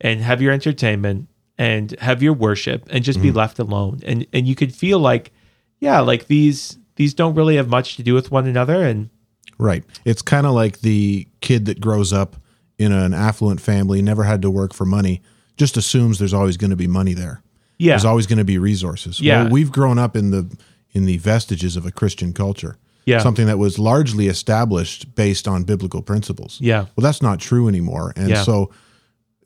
and 0.00 0.20
have 0.20 0.40
your 0.40 0.52
entertainment 0.52 1.28
and 1.56 1.92
have 2.00 2.22
your 2.22 2.32
worship 2.32 2.86
and 2.90 3.02
just 3.04 3.20
be 3.20 3.32
left 3.32 3.58
alone. 3.58 4.00
And 4.06 4.26
and 4.32 4.46
you 4.46 4.54
could 4.54 4.72
feel 4.74 4.98
like, 5.00 5.32
yeah, 5.80 6.00
like 6.00 6.26
these 6.26 6.78
these 6.96 7.14
don't 7.14 7.34
really 7.34 7.56
have 7.56 7.68
much 7.68 7.96
to 7.96 8.02
do 8.02 8.14
with 8.14 8.30
one 8.30 8.46
another. 8.46 8.84
And 8.84 9.10
Right. 9.58 9.84
It's 10.04 10.22
kind 10.22 10.46
of 10.46 10.52
like 10.52 10.80
the 10.80 11.26
kid 11.40 11.66
that 11.66 11.80
grows 11.80 12.12
up 12.12 12.36
in 12.78 12.92
an 12.92 13.12
affluent 13.12 13.60
family, 13.60 14.00
never 14.00 14.22
had 14.22 14.40
to 14.42 14.50
work 14.50 14.72
for 14.72 14.84
money, 14.84 15.20
just 15.56 15.76
assumes 15.76 16.20
there's 16.20 16.34
always 16.34 16.56
going 16.56 16.70
to 16.70 16.76
be 16.76 16.86
money 16.86 17.12
there. 17.12 17.42
yeah, 17.76 17.92
There's 17.92 18.04
always 18.04 18.28
going 18.28 18.38
to 18.38 18.44
be 18.44 18.58
resources. 18.58 19.20
Yeah. 19.20 19.42
Well, 19.42 19.52
we've 19.52 19.72
grown 19.72 19.98
up 19.98 20.14
in 20.14 20.30
the 20.30 20.56
in 20.92 21.04
the 21.04 21.18
vestiges 21.18 21.76
of 21.76 21.84
a 21.86 21.90
Christian 21.90 22.32
culture. 22.32 22.76
Yeah. 23.04 23.18
Something 23.20 23.46
that 23.46 23.58
was 23.58 23.78
largely 23.78 24.26
established 24.26 25.14
based 25.14 25.48
on 25.48 25.64
biblical 25.64 26.02
principles. 26.02 26.58
yeah, 26.60 26.80
Well, 26.94 27.02
that's 27.02 27.22
not 27.22 27.40
true 27.40 27.66
anymore. 27.68 28.12
And 28.16 28.28
Yeah. 28.28 28.42
so, 28.42 28.70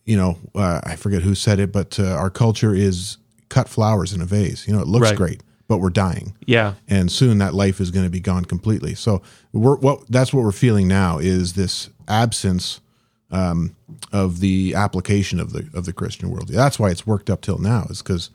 you 0.04 0.16
know, 0.16 0.37
uh, 0.54 0.80
I 0.84 0.96
forget 0.96 1.22
who 1.22 1.34
said 1.37 1.61
it, 1.61 1.70
but 1.72 1.99
uh, 2.00 2.04
our 2.04 2.28
culture 2.30 2.75
is 2.75 3.18
cut 3.50 3.68
flowers 3.68 4.12
in 4.12 4.20
a 4.20 4.25
vase. 4.25 4.66
You 4.66 4.72
know, 4.75 4.80
it 4.80 4.88
looks 4.88 5.08
Right. 5.11 5.16
great, 5.16 5.42
but 5.68 5.78
we're 5.78 5.90
dying. 5.90 6.34
Yeah. 6.46 6.75
and 6.88 7.11
soon 7.12 7.38
that 7.38 7.54
life 7.54 7.80
is 7.80 7.90
going 7.92 8.04
to 8.06 8.11
be 8.11 8.18
gone 8.20 8.44
completely. 8.46 8.94
So 8.96 9.22
we're 9.52 9.76
what 9.76 10.11
that's 10.11 10.32
what 10.32 10.42
we're 10.44 10.50
feeling 10.52 10.88
now 10.88 11.18
is 11.18 11.52
this 11.52 11.88
absence 12.08 12.80
um, 13.30 13.75
of 14.12 14.40
the 14.40 14.75
application 14.75 15.38
of 15.40 15.52
the 15.52 15.68
of 15.72 15.84
the 15.87 15.92
Christian 15.92 16.30
world. 16.30 16.49
That's 16.49 16.78
why 16.80 16.90
it's 16.90 17.06
worked 17.06 17.30
up 17.30 17.40
till 17.42 17.58
now 17.58 17.87
is 17.90 18.02
because 18.02 18.30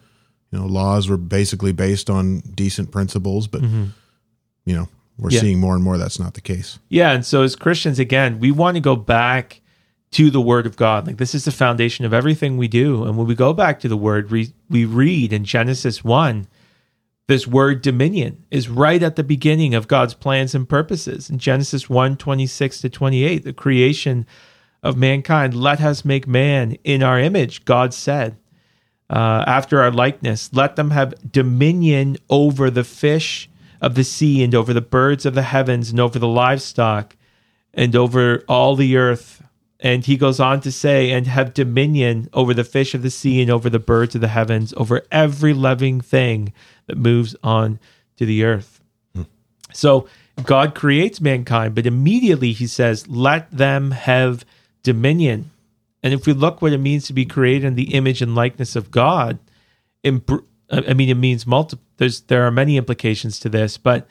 you 0.52 0.60
know 0.60 0.66
laws 0.66 1.10
were 1.10 1.18
basically 1.18 1.72
based 1.74 2.10
on 2.10 2.40
decent 2.40 2.92
principles, 2.92 3.48
but 3.48 3.62
you 3.62 3.70
know 4.76 4.88
we're 5.18 5.30
Mm-hmm. 5.30 5.34
Yeah. 5.36 5.40
seeing 5.42 5.60
more 5.60 5.74
and 5.74 5.84
more 5.84 5.98
that's 5.98 6.20
not 6.20 6.36
the 6.36 6.42
case. 6.42 6.78
Yeah, 6.90 7.12
and 7.12 7.26
so 7.26 7.42
as 7.42 7.56
Christians, 7.56 7.98
again, 7.98 8.40
we 8.40 8.52
want 8.52 8.76
to 8.76 8.82
go 8.82 8.96
back 8.96 9.62
to 10.12 10.30
the 10.30 10.40
Word 10.40 10.66
of 10.68 10.76
God. 10.76 11.08
Like 11.08 11.18
this 11.18 11.34
is 11.34 11.44
the 11.46 11.52
foundation 11.52 12.06
of 12.06 12.14
everything 12.14 12.56
we 12.56 12.68
do. 12.68 13.04
And 13.04 13.18
when 13.18 13.26
we 13.28 13.34
go 13.36 13.52
back 13.52 13.80
to 13.80 13.88
the 13.88 13.98
Word, 13.98 14.30
we 14.32 14.54
we 14.70 14.86
read 14.86 15.34
in 15.34 15.44
Genesis 15.44 16.04
one, 16.04 16.48
this 17.28 17.46
word 17.48 17.82
dominion 17.82 18.46
is 18.52 18.70
right 18.70 19.02
at 19.04 19.16
the 19.18 19.24
beginning 19.24 19.74
of 19.76 19.88
God's 19.90 20.14
plans 20.14 20.56
and 20.56 20.70
purposes. 20.70 21.30
In 21.30 21.40
Genesis 21.40 21.90
1, 21.90 22.16
26 22.16 22.80
to 22.82 22.90
28, 22.90 23.44
the 23.44 23.52
creation 23.54 24.26
of 24.84 24.96
mankind, 24.96 25.54
let 25.54 25.82
us 25.82 26.06
make 26.06 26.26
man 26.28 26.78
in 26.86 27.04
our 27.04 27.20
image, 27.20 27.66
God 27.66 27.94
said. 27.94 28.38
Uh, 29.10 29.44
after 29.48 29.82
our 29.82 29.92
likeness, 29.92 30.50
let 30.54 30.76
them 30.76 30.92
have 30.92 31.14
dominion 31.32 32.18
over 32.30 32.70
the 32.70 32.84
fish 32.84 33.50
of 33.80 33.96
the 33.96 34.04
sea 34.04 34.44
and 34.44 34.54
over 34.54 34.74
the 34.74 34.82
birds 34.82 35.26
of 35.26 35.34
the 35.34 35.44
heavens 35.44 35.90
and 35.90 36.00
over 36.00 36.20
the 36.20 36.28
livestock 36.28 37.16
and 37.74 37.96
over 37.96 38.44
all 38.50 38.76
the 38.76 38.98
earth. 38.98 39.42
And 39.80 40.04
he 40.04 40.18
goes 40.18 40.40
on 40.40 40.60
to 40.62 40.72
say, 40.72 41.12
and 41.12 41.28
have 41.28 41.54
dominion 41.54 42.30
over 42.34 42.54
the 42.54 42.64
fish 42.64 42.96
of 42.96 43.04
the 43.04 43.12
sea 43.12 43.42
and 43.42 43.52
over 43.52 43.70
the 43.70 43.80
birds 43.80 44.16
of 44.16 44.22
the 44.22 44.28
heavens, 44.28 44.74
over 44.76 45.04
every 45.12 45.54
living 45.54 46.02
thing 46.02 46.52
that 46.88 46.98
moves 46.98 47.36
on 47.44 47.80
to 48.18 48.26
the 48.26 48.44
earth. 48.44 48.82
So 49.72 50.08
God 50.44 50.74
creates 50.74 51.22
mankind, 51.22 51.76
but 51.76 51.86
immediately 51.86 52.52
he 52.52 52.68
says, 52.68 53.08
let 53.08 53.50
them 53.52 53.92
have 53.92 54.44
dominion. 54.82 55.52
And 56.04 56.14
if 56.14 56.26
we 56.26 56.34
look 56.34 56.62
what 56.62 56.74
it 56.74 56.78
means 56.78 57.08
to 57.08 57.14
be 57.14 57.26
created 57.26 57.66
in 57.66 57.76
the 57.76 57.94
image 57.96 58.22
and 58.22 58.36
likeness 58.36 58.76
of 58.76 58.92
God, 58.92 59.40
I 60.06 60.94
mean, 60.94 61.10
it 61.10 61.18
means 61.18 61.48
multiple. 61.48 61.84
There's 61.98 62.22
there 62.22 62.46
are 62.46 62.52
many 62.52 62.78
implications 62.78 63.40
to 63.40 63.50
this, 63.50 63.78
but 63.78 64.08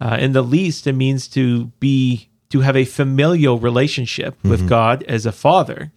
uh, 0.00 0.16
in 0.20 0.32
the 0.32 0.42
least, 0.42 0.86
it 0.86 0.94
means 0.94 1.28
to 1.28 1.66
be 1.80 2.28
to 2.50 2.60
have 2.60 2.76
a 2.76 2.84
familial 2.84 3.58
relationship 3.58 4.42
with 4.42 4.68
God 4.68 5.02
as 5.04 5.26
a 5.26 5.32
father, 5.32 5.92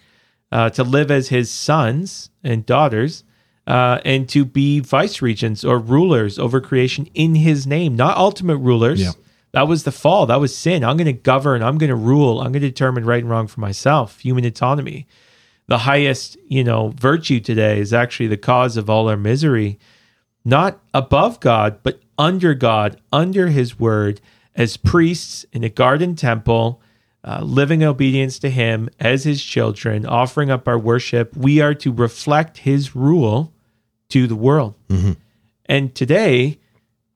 uh, 0.51 0.69
to 0.71 0.83
live 0.83 1.09
as 1.09 1.29
His 1.29 1.49
sons 1.49 2.29
and 2.43 2.65
daughters, 2.65 3.23
uh, 3.67 3.99
and 4.03 4.27
to 4.29 4.43
be 4.43 4.79
vice 4.79 5.21
regents 5.21 5.63
or 5.63 5.79
rulers 5.79 6.37
over 6.37 6.59
creation 6.59 7.07
in 7.13 7.35
His 7.35 7.65
name, 7.65 7.95
not 7.95 8.17
ultimate 8.17 8.57
rulers. 8.57 9.01
Yeah. 9.01 9.11
That 9.53 9.67
was 9.67 9.83
the 9.83 9.91
fall. 9.91 10.27
That 10.27 10.39
was 10.39 10.55
sin. 10.55 10.83
I'm 10.83 10.95
going 10.95 11.07
to 11.07 11.13
govern. 11.13 11.61
I'm 11.61 11.77
going 11.77 11.89
to 11.89 11.95
rule. 11.95 12.39
I'm 12.39 12.53
going 12.53 12.61
to 12.61 12.69
determine 12.69 13.03
right 13.03 13.21
and 13.21 13.29
wrong 13.29 13.47
for 13.47 13.59
myself. 13.59 14.19
Human 14.19 14.45
autonomy. 14.45 15.07
The 15.71 15.77
highest, 15.77 16.35
you 16.49 16.65
know, 16.65 16.89
virtue 16.97 17.39
today 17.39 17.79
is 17.79 17.93
actually 17.93 18.27
the 18.27 18.35
cause 18.35 18.75
of 18.75 18.89
all 18.89 19.07
our 19.07 19.15
misery. 19.15 19.79
Not 20.43 20.81
above 20.93 21.39
God, 21.39 21.79
but 21.81 22.01
under 22.17 22.53
God, 22.53 22.99
under 23.13 23.47
His 23.47 23.79
word, 23.79 24.19
as 24.53 24.75
priests 24.75 25.45
in 25.53 25.63
a 25.63 25.69
garden 25.69 26.17
temple, 26.17 26.81
uh, 27.23 27.39
living 27.41 27.83
obedience 27.85 28.37
to 28.39 28.49
Him 28.49 28.89
as 28.99 29.23
His 29.23 29.41
children, 29.41 30.05
offering 30.05 30.51
up 30.51 30.67
our 30.67 30.77
worship. 30.77 31.37
We 31.37 31.61
are 31.61 31.73
to 31.75 31.93
reflect 31.93 32.57
His 32.57 32.93
rule 32.93 33.53
to 34.09 34.27
the 34.27 34.35
world. 34.35 34.75
And 35.67 35.95
today, 35.95 36.59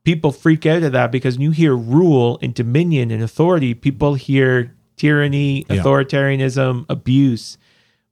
people 0.05 0.31
freak 0.31 0.65
out 0.65 0.81
at 0.81 0.93
that 0.93 1.11
because 1.11 1.35
when 1.35 1.41
you 1.41 1.51
hear 1.51 1.75
rule 1.75 2.39
and 2.41 2.53
dominion 2.53 3.11
and 3.11 3.21
authority, 3.21 3.73
people 3.73 4.13
hear 4.13 4.73
tyranny, 4.95 5.65
Yeah. 5.69 5.81
authoritarianism, 5.83 6.85
abuse. 6.87 7.57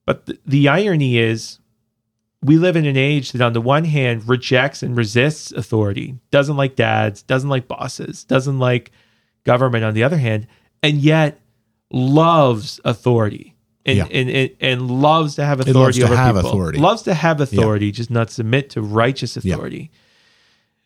But 0.05 0.25
th- 0.25 0.39
the 0.45 0.67
irony 0.67 1.17
is, 1.17 1.60
we 2.41 2.57
live 2.57 2.75
in 2.75 2.86
an 2.86 2.98
age 2.98 3.31
that, 3.31 3.41
on 3.41 3.53
the 3.53 3.62
one 3.62 3.86
hand, 3.86 4.27
rejects 4.27 4.83
and 4.83 4.98
resists 4.98 5.51
authority, 5.51 6.15
doesn't 6.31 6.57
like 6.57 6.75
dads, 6.75 7.22
doesn't 7.24 7.50
like 7.50 7.67
bosses, 7.67 8.24
doesn't 8.25 8.60
like 8.60 8.91
government, 9.45 9.83
on 9.86 9.93
the 9.93 10.03
other 10.03 10.17
hand, 10.17 10.48
and 10.81 10.98
yet 10.98 11.39
loves 11.91 12.79
authority. 12.83 13.55
And, 13.86 13.98
Yeah. 13.98 14.05
and, 14.12 14.29
and, 14.29 14.50
and 14.62 14.91
loves 14.91 15.36
to 15.36 15.45
have 15.45 15.60
loves 15.60 15.69
authority 15.69 16.00
to 16.00 16.05
over 16.05 16.15
have 16.15 16.36
people. 16.36 16.50
authority. 16.50 16.79
Loves 16.79 17.01
to 17.03 17.13
have 17.13 17.41
authority, 17.41 17.91
just 17.91 18.10
not 18.10 18.29
submit 18.29 18.69
to 18.72 18.81
righteous 18.81 19.38
Yeah. 19.41 19.55
authority. 19.55 19.91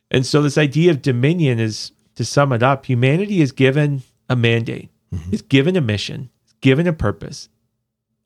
And 0.09 0.25
so, 0.25 0.41
this 0.41 0.57
idea 0.57 0.91
of 0.91 1.01
dominion 1.01 1.59
is 1.59 1.91
to 2.15 2.25
sum 2.25 2.51
it 2.53 2.63
up 2.63 2.85
humanity 2.85 3.41
is 3.41 3.51
given 3.51 4.03
a 4.29 4.35
mandate, 4.35 4.89
mm-hmm. 5.13 5.33
is 5.33 5.41
given 5.41 5.75
a 5.75 5.81
mission, 5.81 6.29
is 6.47 6.53
given 6.61 6.87
a 6.87 6.93
purpose. 6.93 7.49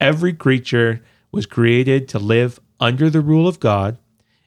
Every 0.01 0.33
creature 0.33 1.01
was 1.31 1.45
created 1.45 2.09
to 2.09 2.19
live 2.19 2.59
under 2.79 3.09
the 3.09 3.21
rule 3.21 3.47
of 3.47 3.59
God 3.59 3.99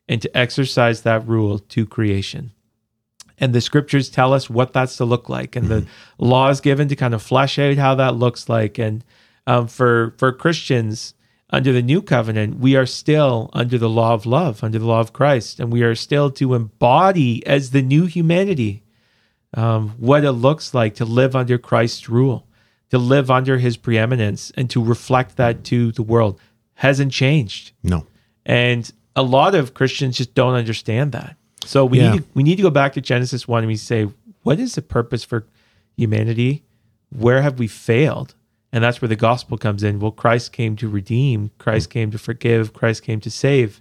and 0.08 0.20
to 0.20 0.36
exercise 0.36 1.02
that 1.02 1.26
rule 1.26 1.58
to 1.60 1.86
creation. 1.86 2.50
And 3.38 3.54
the 3.54 3.60
scriptures 3.60 4.10
tell 4.10 4.32
us 4.32 4.50
what 4.50 4.72
that's 4.72 4.96
to 4.96 5.04
look 5.04 5.28
like, 5.28 5.56
and 5.56 5.68
the 5.68 5.86
law 6.18 6.50
is 6.50 6.60
given 6.60 6.88
to 6.88 6.96
kind 6.96 7.14
of 7.14 7.22
flesh 7.22 7.58
out 7.58 7.76
how 7.76 7.94
that 7.94 8.14
looks 8.16 8.48
like. 8.48 8.78
And 8.78 9.04
um, 9.46 9.66
for 9.66 10.14
for 10.18 10.32
Christians 10.32 11.14
under 11.50 11.72
the 11.72 11.82
new 11.82 12.02
covenant, 12.02 12.58
we 12.58 12.76
are 12.76 12.86
still 12.86 13.50
under 13.52 13.78
the 13.78 13.88
law 13.88 14.14
of 14.14 14.26
love, 14.26 14.62
under 14.62 14.78
the 14.78 14.86
law 14.86 15.00
of 15.00 15.12
Christ, 15.12 15.60
and 15.60 15.72
we 15.72 15.82
are 15.82 15.94
still 15.94 16.30
to 16.32 16.54
embody 16.54 17.46
as 17.46 17.70
the 17.70 17.82
new 17.82 18.06
humanity 18.06 18.82
um, 19.54 19.90
what 19.98 20.24
it 20.24 20.32
looks 20.32 20.74
like 20.74 20.94
to 20.96 21.04
live 21.04 21.36
under 21.36 21.58
Christ's 21.58 22.08
rule, 22.08 22.46
to 22.94 22.98
live 22.98 23.30
under 23.30 23.58
His 23.58 23.76
preeminence, 23.76 24.52
and 24.56 24.70
to 24.70 24.82
reflect 24.82 25.36
that 25.36 25.64
to 25.64 25.92
the 25.92 26.02
world. 26.02 26.40
Hasn't 26.74 27.12
changed. 27.12 27.72
No, 27.82 28.06
And 28.46 28.90
a 29.16 29.22
lot 29.22 29.54
of 29.54 29.74
Christians 29.74 30.16
just 30.16 30.34
don't 30.34 30.54
understand 30.54 31.12
that. 31.12 31.36
So 31.64 31.84
we 31.86 31.98
Yeah. 31.98 32.12
need 32.12 32.18
to, 32.18 32.24
we 32.34 32.42
need 32.42 32.56
to 32.56 32.62
go 32.62 32.70
back 32.70 32.92
to 32.94 33.00
Genesis 33.00 33.46
1 33.48 33.60
and 33.62 33.68
we 33.68 33.76
say, 33.76 34.08
what 34.42 34.58
is 34.58 34.74
the 34.74 34.82
purpose 34.82 35.24
for 35.24 35.46
humanity? 35.96 36.64
Where 37.10 37.40
have 37.42 37.58
we 37.58 37.66
failed? 37.68 38.34
And 38.72 38.82
that's 38.82 39.00
where 39.00 39.08
the 39.08 39.16
gospel 39.16 39.56
comes 39.56 39.82
in. 39.84 40.00
Well, 40.00 40.10
Christ 40.10 40.52
came 40.52 40.74
to 40.76 40.88
redeem, 40.88 41.50
Christ 41.58 41.90
came 41.90 42.10
to 42.10 42.18
forgive, 42.18 42.72
Christ 42.72 43.02
came 43.04 43.20
to 43.20 43.30
save, 43.30 43.80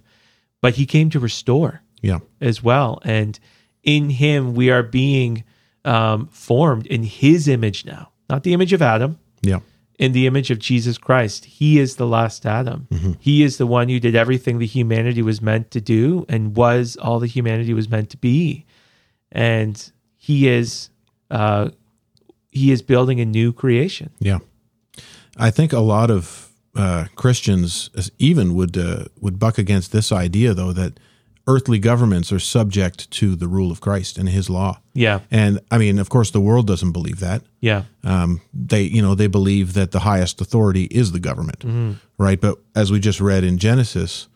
but 0.62 0.74
he 0.74 0.86
came 0.86 1.10
to 1.10 1.18
restore 1.18 1.82
yeah, 2.00 2.20
as 2.40 2.62
well. 2.62 3.00
And 3.04 3.38
in 3.82 4.10
him, 4.10 4.54
we 4.54 4.70
are 4.70 4.84
being 4.84 5.42
um, 5.84 6.28
formed 6.28 6.86
in 6.86 7.02
his 7.02 7.48
image 7.48 7.84
now, 7.84 8.10
not 8.28 8.42
the 8.42 8.52
image 8.52 8.72
of 8.72 8.82
Adam, 8.82 9.18
yeah, 9.42 9.60
in 9.98 10.12
the 10.12 10.26
image 10.26 10.50
of 10.50 10.58
Jesus 10.58 10.98
Christ. 10.98 11.44
He 11.44 11.78
is 11.78 11.96
the 11.96 12.06
last 12.06 12.46
Adam. 12.46 12.88
He 13.20 13.42
is 13.42 13.56
the 13.58 13.66
one 13.66 13.88
who 13.88 14.00
did 14.00 14.14
everything 14.14 14.58
the 14.58 14.66
humanity 14.66 15.22
was 15.22 15.40
meant 15.40 15.70
to 15.70 15.80
do 15.80 16.24
and 16.28 16.56
was 16.56 16.96
all 16.96 17.20
the 17.20 17.26
humanity 17.26 17.74
was 17.74 17.88
meant 17.88 18.10
to 18.10 18.16
be. 18.16 18.64
And 19.32 19.92
he 20.16 20.48
is 20.48 20.90
uh, 21.30 21.70
he 22.50 22.70
is 22.72 22.82
building 22.82 23.20
a 23.20 23.24
new 23.24 23.52
creation. 23.52 24.10
yeah. 24.20 24.38
I 25.36 25.50
think 25.50 25.72
a 25.72 25.80
lot 25.80 26.10
of 26.10 26.52
uh, 26.76 27.06
Christians 27.16 27.90
even 28.18 28.54
would 28.54 28.76
uh, 28.78 29.06
would 29.20 29.38
buck 29.38 29.58
against 29.58 29.90
this 29.90 30.12
idea, 30.12 30.54
though, 30.54 30.72
that 30.72 31.00
earthly 31.46 31.78
governments 31.78 32.32
are 32.32 32.38
subject 32.40 33.10
to 33.10 33.36
the 33.36 33.46
rule 33.48 33.70
of 33.70 33.80
Christ 33.80 34.16
and 34.18 34.28
His 34.28 34.48
law. 34.48 34.80
Yeah. 34.94 35.20
And 35.30 35.60
I 35.70 35.78
mean, 35.78 35.98
of 35.98 36.08
course, 36.08 36.30
the 36.30 36.40
world 36.40 36.66
doesn't 36.66 36.92
believe 36.92 37.20
that. 37.20 37.42
Yeah. 37.60 37.82
um, 38.02 38.40
they 38.52 38.82
you 38.82 39.02
know 39.02 39.14
they 39.14 39.26
believe 39.28 39.72
that 39.74 39.90
the 39.92 40.00
highest 40.00 40.40
authority 40.40 40.84
is 40.90 41.12
the 41.12 41.20
government 41.20 41.64
right 42.18 42.40
but 42.40 42.58
as 42.76 42.90
we 42.92 43.00
just 43.00 43.20
read 43.20 43.42
in 43.42 43.56
genesis 43.58 44.28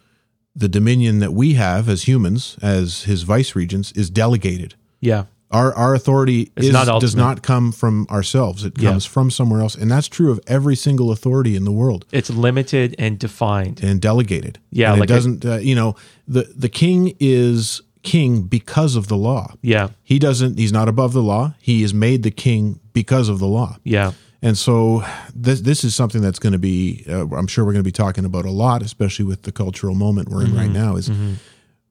the 0.57 0.69
dominion 0.69 1.19
that 1.21 1.33
we 1.33 1.55
have 1.55 1.89
as 1.91 2.09
humans 2.09 2.57
as 2.63 3.05
his 3.05 3.23
vice 3.25 3.55
regents 3.55 3.93
is 3.93 4.09
delegated 4.11 4.75
Yeah. 5.01 5.25
Our 5.51 5.75
our 5.75 5.95
authority 5.95 6.51
is, 6.57 6.71
not 6.71 7.01
does 7.01 7.15
not 7.17 7.43
come 7.43 7.73
from 7.73 8.07
ourselves 8.11 8.65
it 8.65 8.75
Yeah. 8.79 8.91
comes 8.91 9.07
from 9.07 9.31
somewhere 9.31 9.61
else 9.63 9.75
and 9.75 9.91
that's 9.91 10.09
true 10.09 10.31
of 10.31 10.39
every 10.47 10.77
single 10.77 11.11
authority 11.11 11.57
in 11.57 11.65
the 11.65 11.73
world 11.73 12.05
It's 12.13 12.31
limited 12.31 12.95
and 12.99 13.19
defined. 13.19 13.81
and 13.83 14.01
delegated 14.01 14.59
Yeah, 14.71 14.91
and 14.93 15.01
like 15.01 15.11
it 15.11 15.13
doesn't 15.15 15.45
uh, 15.45 15.57
you 15.57 15.75
know 15.75 15.95
the 16.27 16.53
the 16.55 16.69
king 16.69 17.15
is 17.19 17.81
king 18.03 18.43
because 18.43 18.95
of 18.97 19.09
the 19.09 19.17
law 19.17 19.55
Yeah. 19.63 19.89
he 20.05 20.19
doesn't 20.19 20.59
he's 20.59 20.73
not 20.73 20.89
above 20.89 21.13
the 21.13 21.23
law 21.23 21.55
he 21.61 21.83
is 21.83 21.93
made 21.95 22.23
the 22.23 22.31
king 22.31 22.81
because 22.93 23.29
of 23.31 23.39
the 23.39 23.47
law 23.49 23.77
Yeah. 23.85 24.13
and 24.43 24.57
so 24.57 25.03
this 25.35 25.63
this 25.63 25.83
is 25.85 25.95
something 25.95 26.21
that's 26.23 26.39
going 26.39 26.53
to 26.53 26.59
be 26.59 27.05
uh, 27.09 27.27
I'm 27.35 27.47
sure 27.47 27.65
we're 27.65 27.73
going 27.73 27.85
to 27.85 27.91
be 27.95 28.01
talking 28.05 28.25
about 28.25 28.45
a 28.45 28.51
lot, 28.51 28.83
especially 28.83 29.25
with 29.25 29.43
the 29.43 29.53
cultural 29.53 29.95
moment 29.95 30.29
we're 30.29 30.45
in 30.45 30.55
right 30.55 30.71
Mm-hmm. 30.71 30.85
now. 30.85 30.97
Is 30.97 31.11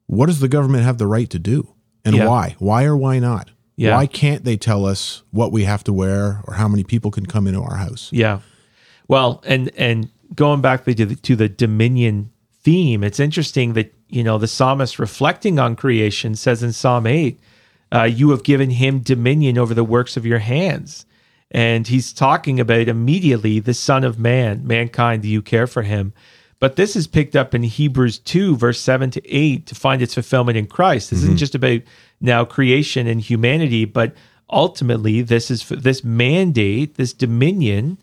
what 0.06 0.28
does 0.28 0.40
the 0.40 0.48
government 0.48 0.84
have 0.84 0.98
the 0.98 1.08
right 1.08 1.30
to 1.30 1.40
do, 1.40 1.74
and 2.08 2.16
Yeah. 2.18 2.28
why? 2.28 2.56
Why 2.60 2.86
or 2.86 2.96
why 2.98 3.20
not? 3.20 3.52
Yeah. 3.76 3.96
Why 3.96 4.08
can't 4.08 4.44
they 4.44 4.58
tell 4.58 4.86
us 4.86 5.22
what 5.32 5.52
we 5.52 5.66
have 5.66 5.84
to 5.84 5.94
wear 5.94 6.42
or 6.46 6.56
how 6.56 6.68
many 6.68 6.84
people 6.84 7.12
can 7.12 7.26
come 7.26 7.46
into 7.48 7.62
our 7.62 7.76
house? 7.76 8.10
Yeah. 8.12 8.40
Well, 9.08 9.42
and 9.46 9.72
and 9.78 10.10
going 10.36 10.62
back 10.62 10.86
to 10.86 10.94
the 10.94 11.16
to 11.16 11.36
the 11.36 11.48
dominion 11.48 12.32
theme, 12.64 13.04
it's 13.04 13.20
interesting 13.20 13.74
that 13.74 13.94
you 14.10 14.24
know, 14.24 14.38
the 14.38 14.48
psalmist 14.48 15.00
reflecting 15.00 15.60
on 15.60 15.76
creation 15.76 16.34
says 16.36 16.64
in 16.64 16.72
Psalm 16.72 17.06
8, 17.06 17.40
uh, 17.94 18.04
You 18.04 18.30
have 18.30 18.44
given 18.44 18.70
him 18.70 19.00
dominion 19.00 19.58
over 19.58 19.74
the 19.74 19.84
works 19.84 20.16
of 20.16 20.26
your 20.26 20.40
hands. 20.40 21.06
And 21.52 21.88
he's 21.88 22.14
talking 22.14 22.60
about 22.60 22.88
immediately 22.88 23.60
the 23.60 23.74
Son 23.74 24.04
of 24.04 24.20
Man, 24.20 24.66
mankind, 24.66 25.24
do 25.24 25.30
you 25.30 25.42
care 25.42 25.68
for 25.68 25.82
him? 25.82 26.14
But 26.60 26.76
this 26.76 26.96
is 26.96 27.06
picked 27.06 27.36
up 27.36 27.54
in 27.54 27.64
Hebrews 27.64 28.20
2, 28.20 28.56
verse 28.56 28.80
7 28.80 29.12
to 29.12 29.22
8, 29.30 29.66
to 29.68 29.76
find 29.76 30.02
its 30.02 30.16
fulfillment 30.16 30.58
in 30.58 30.66
Christ. 30.66 31.12
This 31.12 31.24
isn't 31.24 31.38
just 31.38 31.56
about 31.56 31.82
now 32.20 32.46
creation 32.46 33.06
and 33.06 33.22
humanity, 33.22 33.86
but 33.86 34.14
ultimately, 34.50 35.22
this 35.22 35.52
is 35.52 35.68
this 35.70 36.04
mandate, 36.04 36.96
this 36.96 37.14
dominion 37.14 38.00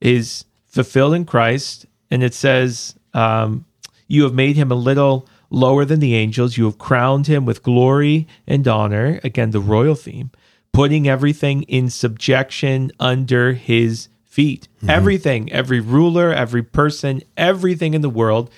is 0.00 0.44
fulfilled 0.66 1.14
in 1.14 1.24
Christ. 1.24 1.86
And 2.10 2.22
it 2.22 2.34
says, 2.34 2.96
um, 3.14 3.64
You 4.08 4.24
have 4.24 4.34
made 4.34 4.56
him 4.56 4.72
a 4.72 4.76
little 4.76 5.28
lower 5.50 5.84
than 5.84 6.00
the 6.00 6.14
angels. 6.14 6.56
You 6.56 6.64
have 6.64 6.78
crowned 6.78 7.28
him 7.28 7.44
with 7.44 7.62
glory 7.62 8.26
and 8.46 8.66
honor. 8.66 9.20
Again, 9.22 9.50
the 9.52 9.60
royal 9.60 9.94
theme, 9.94 10.30
putting 10.72 11.08
everything 11.08 11.62
in 11.64 11.88
subjection 11.90 12.90
under 12.98 13.52
his 13.52 14.08
feet. 14.36 14.68
Everything, 14.86 15.50
every 15.50 15.80
ruler, 15.80 16.30
every 16.30 16.62
person, 16.62 17.22
everything 17.38 17.94
in 17.94 18.02
the 18.02 18.10
world 18.10 18.50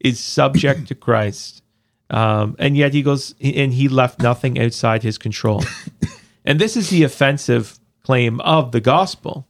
is 0.00 0.18
subject 0.18 0.88
to 0.88 0.94
Christ. 0.94 1.62
Um, 2.08 2.56
and 2.58 2.74
yet 2.74 2.94
he 2.94 3.02
goes, 3.02 3.34
and 3.38 3.74
he 3.74 3.86
left 3.86 4.22
nothing 4.22 4.58
outside 4.58 5.02
his 5.02 5.18
control. 5.18 5.62
and 6.46 6.58
this 6.58 6.74
is 6.74 6.88
the 6.88 7.02
offensive 7.02 7.78
claim 8.02 8.40
of 8.40 8.72
the 8.72 8.80
gospel. 8.80 9.46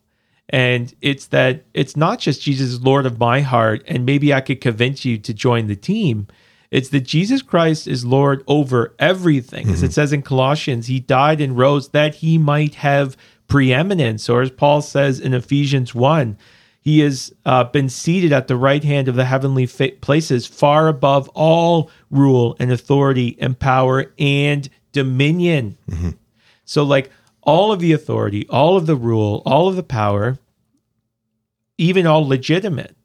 And 0.48 0.92
it's 1.00 1.26
that 1.26 1.64
it's 1.72 1.96
not 1.96 2.18
just 2.18 2.42
Jesus 2.42 2.70
is 2.70 2.82
Lord 2.82 3.06
of 3.06 3.20
my 3.20 3.40
heart, 3.42 3.84
and 3.86 4.04
maybe 4.04 4.34
I 4.34 4.40
could 4.40 4.60
convince 4.60 5.04
you 5.04 5.18
to 5.18 5.32
join 5.32 5.68
the 5.68 5.76
team. 5.76 6.26
It's 6.72 6.88
that 6.88 7.02
Jesus 7.02 7.42
Christ 7.42 7.86
is 7.86 8.04
Lord 8.04 8.42
over 8.48 8.92
everything. 8.98 9.70
As 9.70 9.84
it 9.84 9.92
says 9.92 10.12
in 10.12 10.22
Colossians, 10.22 10.88
he 10.88 10.98
died 10.98 11.40
and 11.40 11.56
rose 11.56 11.90
that 11.90 12.16
he 12.16 12.38
might 12.38 12.74
have 12.76 13.16
preeminence. 13.48 14.28
Or 14.28 14.42
as 14.42 14.50
Paul 14.50 14.82
says 14.82 15.20
in 15.20 15.34
Ephesians 15.34 15.94
1, 15.94 16.36
he 16.80 17.00
has 17.00 17.32
uh, 17.44 17.64
been 17.64 17.88
seated 17.88 18.32
at 18.32 18.46
the 18.48 18.56
right 18.56 18.82
hand 18.82 19.08
of 19.08 19.16
the 19.16 19.24
heavenly 19.24 19.66
fa- 19.66 19.92
places, 20.00 20.46
far 20.46 20.88
above 20.88 21.28
all 21.30 21.90
rule 22.10 22.56
and 22.58 22.70
authority 22.70 23.36
and 23.40 23.58
power 23.58 24.12
and 24.18 24.68
dominion. 24.92 25.76
So, 26.64 26.82
like 26.82 27.10
all 27.42 27.72
of 27.72 27.80
the 27.80 27.92
authority, 27.92 28.46
all 28.48 28.76
of 28.76 28.86
the 28.86 28.96
rule, 28.96 29.42
all 29.46 29.68
of 29.68 29.76
the 29.76 29.82
power, 29.82 30.38
even 31.78 32.06
all 32.06 32.26
legitimate 32.26 32.95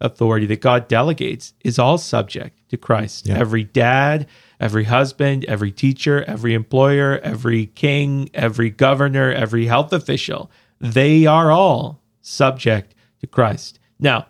authority 0.00 0.46
that 0.46 0.60
God 0.60 0.88
delegates 0.88 1.54
is 1.64 1.78
all 1.78 1.98
subject 1.98 2.68
to 2.70 2.76
Christ. 2.76 3.26
Yeah. 3.26 3.38
Every 3.38 3.64
dad, 3.64 4.26
every 4.60 4.84
husband, 4.84 5.44
every 5.46 5.72
teacher, 5.72 6.24
every 6.24 6.54
employer, 6.54 7.18
every 7.22 7.66
king, 7.66 8.30
every 8.34 8.70
governor, 8.70 9.32
every 9.32 9.66
health 9.66 9.92
official, 9.92 10.50
they 10.80 11.26
are 11.26 11.50
all 11.50 12.02
subject 12.20 12.94
to 13.20 13.26
Christ. 13.26 13.78
Now, 13.98 14.26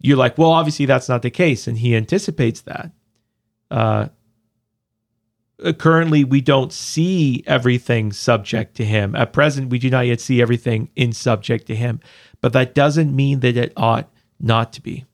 you're 0.00 0.16
like, 0.16 0.38
well, 0.38 0.52
obviously 0.52 0.86
that's 0.86 1.08
not 1.08 1.22
the 1.22 1.30
case, 1.30 1.66
and 1.66 1.78
he 1.78 1.96
anticipates 1.96 2.60
that. 2.62 2.90
Uh, 3.70 4.08
uh, 5.62 5.72
currently, 5.72 6.22
we 6.22 6.40
don't 6.40 6.72
see 6.72 7.42
everything 7.46 8.12
subject 8.12 8.76
to 8.76 8.84
him. 8.84 9.16
At 9.16 9.32
present, 9.32 9.70
we 9.70 9.78
do 9.78 9.90
not 9.90 10.06
yet 10.06 10.20
see 10.20 10.40
everything 10.40 10.90
in 10.94 11.12
subject 11.12 11.66
to 11.66 11.74
him, 11.74 12.00
but 12.40 12.52
that 12.52 12.74
doesn't 12.74 13.14
mean 13.14 13.40
that 13.40 13.56
it 13.56 13.72
ought 13.76 14.08
not 14.40 14.72
to 14.74 14.82
be. 14.82 15.04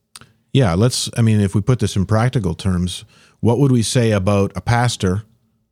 Yeah, 0.53 0.75
let's. 0.75 1.11
I 1.17 1.23
mean, 1.23 1.41
if 1.41 1.55
we 1.55 1.61
put 1.61 1.81
this 1.81 1.97
in 1.97 2.07
practical 2.07 2.55
terms, 2.55 3.05
what 3.41 3.59
would 3.59 3.73
we 3.73 3.83
say 3.83 4.13
about 4.13 4.53
a 4.55 4.61
pastor 4.61 5.23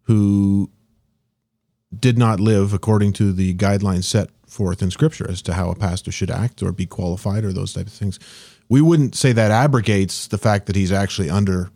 who 0.03 0.71
did 1.97 2.19
not 2.19 2.41
live 2.41 2.73
according 2.73 3.13
to 3.15 3.33
the 3.33 3.55
guidelines 3.55 4.05
set 4.05 4.31
forth 4.47 4.83
in 4.83 4.91
Scripture 4.91 5.31
as 5.31 5.41
to 5.43 5.55
how 5.55 5.71
a 5.71 5.75
pastor 5.75 6.11
should 6.11 6.31
act 6.31 6.63
or 6.63 6.73
be 6.73 6.87
qualified 6.87 7.45
or 7.45 7.53
those 7.53 7.73
type 7.73 7.87
of 7.87 7.93
things? 7.93 8.19
We 8.69 8.81
wouldn't 8.81 9.15
say 9.15 9.33
that 9.33 9.51
abrogates 9.51 10.27
the 10.29 10.39
fact 10.39 10.67
that 10.67 10.77
he's 10.77 10.93
actually 10.93 11.31
under 11.31 11.71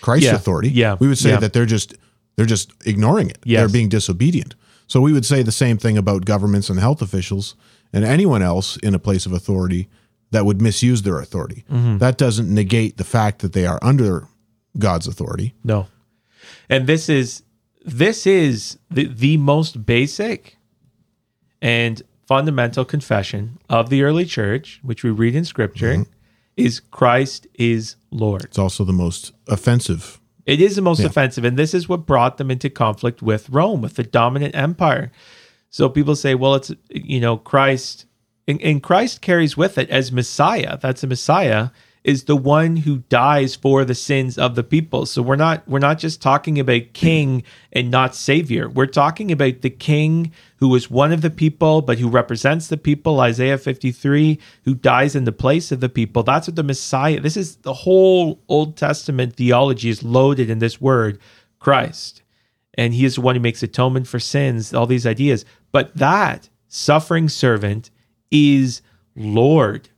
Christ's 0.00 0.26
Yeah, 0.26 0.34
authority. 0.34 0.70
yeah, 0.70 0.96
we 0.98 1.06
would 1.08 1.18
say 1.18 1.30
yeah. 1.30 1.40
that 1.40 1.52
they're 1.52 1.66
just 1.66 1.94
they're 2.36 2.46
just 2.46 2.72
ignoring 2.86 3.28
it. 3.30 3.38
Yes. 3.44 3.60
They're 3.60 3.68
being 3.72 3.88
disobedient. 3.88 4.54
So 4.86 5.00
we 5.00 5.12
would 5.12 5.26
say 5.26 5.42
the 5.42 5.52
same 5.52 5.76
thing 5.76 5.98
about 5.98 6.24
governments 6.24 6.70
and 6.70 6.78
health 6.80 7.02
officials 7.02 7.54
and 7.92 8.04
anyone 8.04 8.42
else 8.42 8.76
in 8.78 8.94
a 8.94 8.98
place 8.98 9.26
of 9.26 9.32
authority 9.32 9.88
that 10.30 10.44
would 10.44 10.60
misuse 10.60 11.02
their 11.02 11.20
authority. 11.20 11.64
Mm-hmm. 11.70 11.98
That 11.98 12.18
doesn't 12.18 12.52
negate 12.52 12.96
the 12.96 13.04
fact 13.04 13.40
that 13.40 13.52
they 13.52 13.66
are 13.66 13.78
under 13.82 14.28
God's 14.78 15.06
authority. 15.06 15.54
No. 15.64 15.86
And 16.68 16.86
this 16.86 17.08
is 17.08 17.42
this 17.84 18.26
is 18.26 18.78
the, 18.90 19.06
the 19.06 19.36
most 19.38 19.86
basic 19.86 20.56
and 21.62 22.02
fundamental 22.26 22.84
confession 22.84 23.58
of 23.70 23.88
the 23.88 24.02
early 24.02 24.26
church, 24.26 24.80
which 24.82 25.02
we 25.02 25.10
read 25.10 25.34
in 25.34 25.44
scripture, 25.44 26.04
is 26.56 26.80
Christ 26.80 27.46
is 27.54 27.96
Lord. 28.10 28.44
It's 28.44 28.58
also 28.58 28.84
the 28.84 28.92
most 28.92 29.32
offensive. 29.46 30.20
It 30.44 30.60
is 30.60 30.76
the 30.76 30.82
most 30.82 31.00
offensive, 31.00 31.44
and 31.44 31.58
this 31.58 31.74
is 31.74 31.88
what 31.88 32.06
brought 32.06 32.38
them 32.38 32.50
into 32.50 32.70
conflict 32.70 33.20
with 33.20 33.50
Rome, 33.50 33.82
with 33.82 33.96
the 33.96 34.02
dominant 34.02 34.54
empire. 34.54 35.12
So 35.70 35.88
people 35.90 36.16
say, 36.16 36.34
well, 36.34 36.54
it's 36.54 36.72
you 36.90 37.20
know 37.20 37.36
Christ, 37.36 38.06
and, 38.48 38.60
and 38.62 38.82
Christ 38.82 39.20
carries 39.20 39.56
with 39.56 39.76
it 39.78 39.90
as 39.90 40.10
Messiah. 40.10 40.78
That's 40.80 41.04
a 41.04 41.06
Messiah 41.06 41.68
is 42.04 42.24
the 42.24 42.36
one 42.36 42.76
who 42.76 42.98
dies 43.10 43.54
for 43.54 43.84
the 43.84 43.94
sins 43.94 44.38
of 44.38 44.54
the 44.54 44.62
people. 44.62 45.04
So 45.04 45.20
we're 45.20 45.36
not 45.36 45.68
we're 45.68 45.78
not 45.78 45.98
just 45.98 46.22
talking 46.22 46.58
about 46.58 46.94
king 46.94 47.42
and 47.72 47.90
not 47.90 48.14
savior. 48.14 48.68
We're 48.70 48.86
talking 48.86 49.30
about 49.30 49.60
the 49.60 49.68
king 49.68 50.32
who 50.56 50.74
is 50.74 50.90
one 50.90 51.12
of 51.12 51.20
the 51.20 51.30
people 51.30 51.82
but 51.82 51.98
who 51.98 52.08
represents 52.08 52.68
the 52.68 52.78
people, 52.78 53.20
Isaiah 53.20 53.58
53, 53.58 54.38
who 54.64 54.74
dies 54.74 55.14
in 55.14 55.24
the 55.24 55.32
place 55.32 55.70
of 55.70 55.80
the 55.80 55.90
people. 55.90 56.22
That's 56.22 56.48
what 56.48 56.56
the 56.56 56.62
Messiah. 56.62 57.20
This 57.20 57.36
is 57.36 57.56
the 57.56 57.74
whole 57.74 58.40
Old 58.48 58.78
Testament 58.78 59.36
theology 59.36 59.90
is 59.90 60.02
loaded 60.02 60.48
in 60.48 60.60
this 60.60 60.80
word, 60.80 61.18
Christ. 61.58 62.22
And 62.72 62.94
he 62.94 63.04
is 63.04 63.16
the 63.16 63.20
one 63.20 63.34
who 63.34 63.40
makes 63.40 63.62
atonement 63.62 64.06
for 64.06 64.20
sins, 64.20 64.72
all 64.72 64.86
these 64.86 65.06
ideas. 65.06 65.44
But 65.72 65.94
that 65.96 66.48
suffering 66.68 67.28
servant 67.28 67.90
is 68.30 68.82
Lord. 69.16 69.88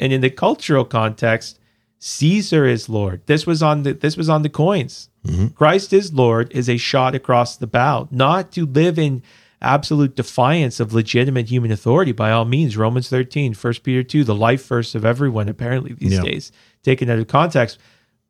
And 0.00 0.12
in 0.12 0.20
the 0.20 0.30
cultural 0.30 0.84
context 0.84 1.58
caesar 2.00 2.64
is 2.64 2.88
lord. 2.88 3.20
This 3.26 3.44
was 3.44 3.60
on 3.62 3.82
the 3.82 3.92
this 3.92 4.16
was 4.16 4.28
on 4.28 4.42
the 4.42 4.48
coins. 4.48 5.08
Mm-hmm. 5.26 5.48
Christ 5.48 5.92
is 5.92 6.12
lord 6.12 6.52
is 6.52 6.68
a 6.68 6.76
shot 6.76 7.14
across 7.16 7.56
the 7.56 7.66
bow. 7.66 8.06
Not 8.12 8.52
to 8.52 8.64
live 8.66 8.98
in 9.00 9.22
absolute 9.60 10.14
defiance 10.14 10.78
of 10.78 10.92
legitimate 10.94 11.48
human 11.48 11.72
authority 11.72 12.12
by 12.12 12.30
all 12.30 12.44
means 12.44 12.76
romans 12.76 13.08
13 13.08 13.52
1 13.54 13.74
peter 13.82 14.04
2 14.04 14.22
the 14.22 14.32
life 14.34 14.64
verse 14.68 14.94
of 14.94 15.04
everyone 15.04 15.48
apparently 15.48 15.94
these 15.94 16.12
Yeah. 16.12 16.22
days 16.22 16.52
taken 16.84 17.10
out 17.10 17.18
of 17.18 17.26
context. 17.26 17.78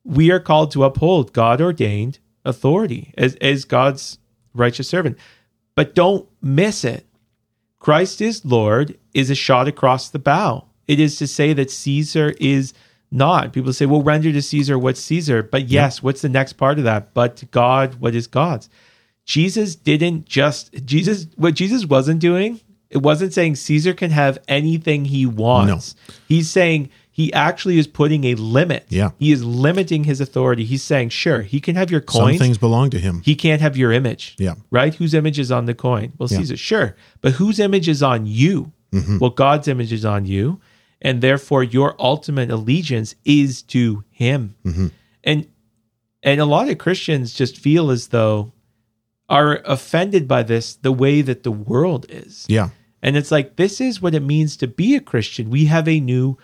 We 0.04 0.30
are 0.30 0.40
called 0.40 0.70
to 0.72 0.84
uphold 0.84 1.34
god 1.34 1.61
ordained 1.61 2.18
authority 2.46 3.12
as, 3.18 3.34
as 3.42 3.66
god's 3.66 4.18
righteous 4.54 4.88
servant. 4.88 5.18
But 5.74 5.94
don't 5.94 6.26
miss 6.40 6.82
it 6.84 7.04
Christ 7.78 8.20
is 8.20 8.44
Lord 8.44 8.98
is 9.14 9.30
a 9.30 9.34
shot 9.34 9.68
across 9.68 10.08
the 10.08 10.18
bow. 10.18 10.66
It 10.86 10.98
is 10.98 11.16
to 11.18 11.26
say 11.26 11.52
that 11.52 11.70
Caesar 11.70 12.34
is 12.40 12.72
not. 13.10 13.52
People 13.52 13.72
say, 13.72 13.86
well, 13.86 14.02
render 14.02 14.32
to 14.32 14.42
Caesar 14.42 14.78
what's 14.78 15.00
Caesar. 15.00 15.42
But 15.42 15.68
yes, 15.68 16.02
what's 16.02 16.22
the 16.22 16.28
next 16.28 16.54
part 16.54 16.78
of 16.78 16.84
that? 16.84 17.14
But 17.14 17.36
to 17.36 17.46
God, 17.46 17.96
what 17.96 18.14
is 18.14 18.26
God's? 18.26 18.68
Jesus 19.24 19.76
didn't 19.76 20.24
just, 20.24 20.72
Jesus, 20.84 21.26
what 21.36 21.54
Jesus 21.54 21.84
wasn't 21.84 22.20
doing, 22.20 22.60
it 22.90 22.98
wasn't 22.98 23.34
saying 23.34 23.56
Caesar 23.56 23.92
can 23.92 24.10
have 24.10 24.38
anything 24.48 25.04
he 25.04 25.26
wants. 25.26 25.94
He's 26.26 26.50
saying 26.50 26.88
he 27.18 27.33
actually 27.33 27.81
is 27.81 27.88
putting 27.88 28.22
a 28.22 28.37
limit. 28.37 28.87
Yeah. 28.90 29.11
He 29.18 29.33
is 29.33 29.44
limiting 29.44 30.04
his 30.04 30.20
authority. 30.20 30.64
He's 30.64 30.85
saying, 30.85 31.09
sure, 31.09 31.42
he 31.42 31.59
can 31.59 31.74
have 31.74 31.90
your 31.90 32.00
Some 32.09 32.37
things 32.37 32.59
belong 32.59 32.90
to 32.90 32.98
him. 33.00 33.22
He 33.24 33.35
can't 33.35 33.61
have 33.61 33.76
your 33.76 33.90
image. 33.90 34.37
Yeah. 34.38 34.54
Right? 34.70 34.94
Whose 34.94 35.14
image 35.14 35.37
is 35.37 35.50
on 35.50 35.64
the 35.64 35.74
coin? 35.74 36.12
Well, 36.16 36.28
Yeah. 36.31 36.38
Caesar, 36.38 36.57
sure. 36.57 36.94
But 37.20 37.33
whose 37.33 37.59
image 37.59 37.88
is 37.88 38.04
on 38.04 38.26
you? 38.26 38.70
Mm-hmm. 38.92 39.18
Well, 39.18 39.31
God's 39.31 39.66
image 39.66 39.92
is 39.92 40.04
on 40.04 40.26
you. 40.26 40.61
And 41.02 41.20
therefore 41.20 41.64
your 41.64 41.96
ultimate 41.98 42.52
allegiance 42.52 43.16
is 43.24 43.62
to 43.62 44.04
him. 44.11 44.54
Mm-hmm. 44.64 44.87
And 45.24 45.48
and 46.22 46.40
a 46.40 46.44
lot 46.44 46.68
of 46.68 46.78
Christians 46.78 47.35
just 47.35 47.59
feel 47.59 47.90
as 47.90 48.09
though 48.09 48.52
are 49.28 49.61
offended 49.64 50.28
by 50.28 50.44
this 50.44 50.76
the 50.76 50.92
way 50.92 51.20
that 51.22 51.42
the 51.42 51.50
world 51.50 52.07
is. 52.09 52.46
Yeah. 52.48 52.68
And 53.02 53.16
it's 53.16 53.33
like, 53.33 53.57
this 53.57 53.81
is 53.81 54.00
what 54.00 54.14
it 54.14 54.22
means 54.22 54.57
to 54.59 54.68
be 54.68 54.94
a 54.94 55.00
Christian. 55.00 55.50
We 55.50 55.64
have 55.64 55.88
a 55.88 55.98
new 55.98 56.38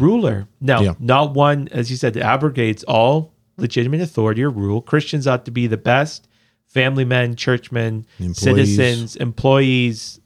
ruler. 0.00 0.48
Now, 0.60 0.80
Yeah. 0.80 0.94
not 0.98 1.34
one, 1.34 1.68
as 1.72 1.90
you 1.90 1.96
said, 1.96 2.14
that 2.14 2.22
abrogates 2.22 2.82
all 2.84 3.32
legitimate 3.56 4.00
authority 4.00 4.42
or 4.42 4.50
rule. 4.50 4.80
Christians 4.80 5.26
ought 5.26 5.44
to 5.44 5.50
be 5.50 5.66
the 5.66 5.76
best 5.76 6.26
family 6.66 7.04
men, 7.04 7.34
churchmen, 7.36 8.06
Employees. 8.18 8.38
citizens, 8.38 9.16
employees, 9.16 10.20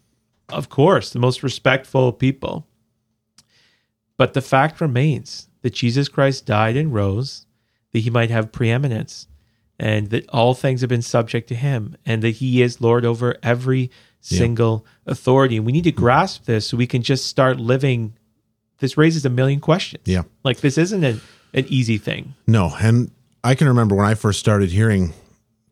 of 0.50 0.68
course, 0.68 1.10
the 1.10 1.18
most 1.18 1.42
respectful 1.42 2.12
people. 2.12 2.66
But 4.16 4.34
the 4.34 4.42
fact 4.42 4.80
remains 4.80 5.48
that 5.62 5.72
Jesus 5.74 6.08
Christ 6.08 6.46
died 6.46 6.76
and 6.76 6.92
rose, 6.94 7.46
that 7.92 8.00
he 8.00 8.10
might 8.10 8.30
have 8.30 8.52
preeminence, 8.52 9.26
and 9.78 10.10
that 10.10 10.28
all 10.28 10.54
things 10.54 10.82
have 10.82 10.90
been 10.90 11.02
subject 11.02 11.48
to 11.48 11.54
him, 11.54 11.96
and 12.06 12.22
that 12.22 12.36
he 12.36 12.62
is 12.62 12.80
Lord 12.80 13.04
over 13.04 13.36
every 13.42 13.90
single 14.20 14.86
authority. 15.06 15.56
And 15.56 15.66
we 15.66 15.72
need 15.72 15.84
to 15.84 15.92
grasp 15.92 16.44
this 16.44 16.66
so 16.68 16.76
we 16.76 16.86
can 16.86 17.02
just 17.02 17.26
start 17.26 17.58
living. 17.58 18.14
This 18.84 18.98
raises 18.98 19.24
a 19.24 19.30
million 19.30 19.60
questions. 19.60 20.02
Yeah. 20.04 20.24
Like 20.42 20.58
this 20.60 20.76
isn't 20.76 21.02
an, 21.02 21.22
an 21.54 21.64
easy 21.68 21.96
thing. 21.96 22.34
No, 22.46 22.74
and 22.78 23.10
I 23.42 23.54
can 23.54 23.66
remember 23.66 23.94
when 23.94 24.04
I 24.04 24.14
first 24.14 24.38
started 24.40 24.70
hearing 24.70 25.14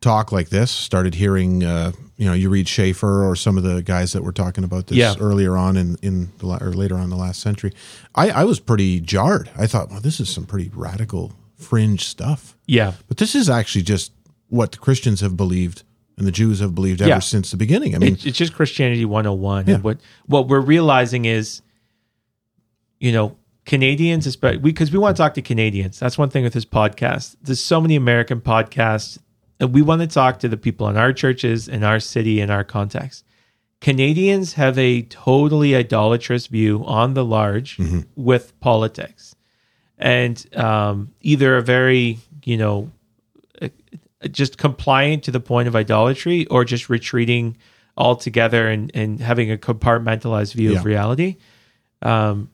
talk 0.01 0.31
like 0.31 0.49
this, 0.49 0.71
started 0.71 1.13
hearing, 1.13 1.63
uh, 1.63 1.91
you 2.17 2.25
know, 2.25 2.33
you 2.33 2.49
read 2.49 2.67
Schaeffer 2.67 3.23
or 3.23 3.35
some 3.35 3.55
of 3.57 3.63
the 3.63 3.83
guys 3.83 4.13
that 4.13 4.23
were 4.23 4.31
talking 4.31 4.63
about 4.63 4.87
this 4.87 4.97
Yeah. 4.97 5.13
earlier 5.19 5.55
on 5.55 5.77
in 5.77 5.97
in 6.01 6.31
the 6.39 6.47
la- 6.47 6.57
or 6.59 6.73
later 6.73 6.95
on 6.95 7.03
in 7.03 7.09
the 7.11 7.15
last 7.15 7.39
century. 7.39 7.71
I, 8.15 8.31
I 8.31 8.43
was 8.45 8.59
pretty 8.59 8.99
jarred. 8.99 9.49
I 9.55 9.67
thought, 9.67 9.91
well, 9.91 10.01
this 10.01 10.19
is 10.19 10.27
some 10.29 10.45
pretty 10.45 10.71
radical 10.73 11.33
fringe 11.55 12.03
stuff. 12.05 12.57
Yeah. 12.65 12.93
But 13.07 13.17
this 13.17 13.35
is 13.35 13.47
actually 13.49 13.83
just 13.83 14.11
what 14.49 14.71
the 14.71 14.79
Christians 14.79 15.21
have 15.21 15.37
believed 15.37 15.83
and 16.17 16.25
the 16.27 16.31
Jews 16.31 16.59
have 16.61 16.73
believed 16.75 17.01
ever 17.01 17.09
Yeah. 17.09 17.19
since 17.19 17.51
the 17.51 17.57
beginning. 17.57 17.95
I 17.95 17.99
mean, 17.99 18.13
It- 18.13 18.25
it's 18.25 18.37
just 18.37 18.53
Christianity 18.53 19.05
101. 19.05 19.67
Yeah. 19.67 19.75
And 19.75 19.83
what 19.83 19.99
what 20.25 20.47
we're 20.47 20.59
realizing 20.59 21.25
is, 21.25 21.61
you 23.03 23.11
know, 23.11 23.35
Canadians, 23.65 24.25
especially 24.25 24.59
because 24.59 24.91
we 24.93 24.97
want 24.97 25.15
to 25.17 25.21
talk 25.21 25.33
to 25.33 25.41
Canadians. 25.41 25.99
That's 25.99 26.17
one 26.17 26.29
thing 26.29 26.43
with 26.45 26.53
this 26.53 26.63
podcast. 26.65 27.35
There's 27.41 27.59
so 27.59 27.81
many 27.81 27.95
American 27.97 28.39
podcasts, 28.39 29.17
and 29.59 29.73
we 29.73 29.81
want 29.81 29.99
to 30.01 30.07
talk 30.07 30.39
to 30.39 30.47
the 30.47 30.55
people 30.57 30.87
in 30.87 30.95
our 30.95 31.11
churches, 31.11 31.67
in 31.67 31.83
our 31.83 31.99
city, 31.99 32.39
in 32.39 32.49
our 32.49 32.63
context. 32.63 33.25
Canadians 33.81 34.53
have 34.53 34.77
a 34.77 35.01
totally 35.03 35.75
idolatrous 35.75 36.47
view 36.47 36.83
on 36.85 37.13
the 37.13 37.25
large 37.25 37.77
with 38.15 38.57
politics, 38.61 39.35
and 39.97 40.45
um, 40.55 41.11
either 41.21 41.57
a 41.57 41.61
very, 41.61 42.19
you 42.45 42.55
know, 42.55 42.89
just 44.31 44.57
compliant 44.57 45.23
to 45.23 45.31
the 45.31 45.41
point 45.41 45.67
of 45.67 45.75
idolatry 45.75 46.45
or 46.47 46.63
just 46.63 46.89
retreating 46.89 47.57
altogether 47.97 48.69
and, 48.69 48.89
and 48.95 49.19
having 49.19 49.51
a 49.51 49.57
compartmentalized 49.57 50.53
view 50.53 50.71
Yeah. 50.71 50.79
of 50.79 50.85
reality. 50.85 51.35
Um, 52.01 52.49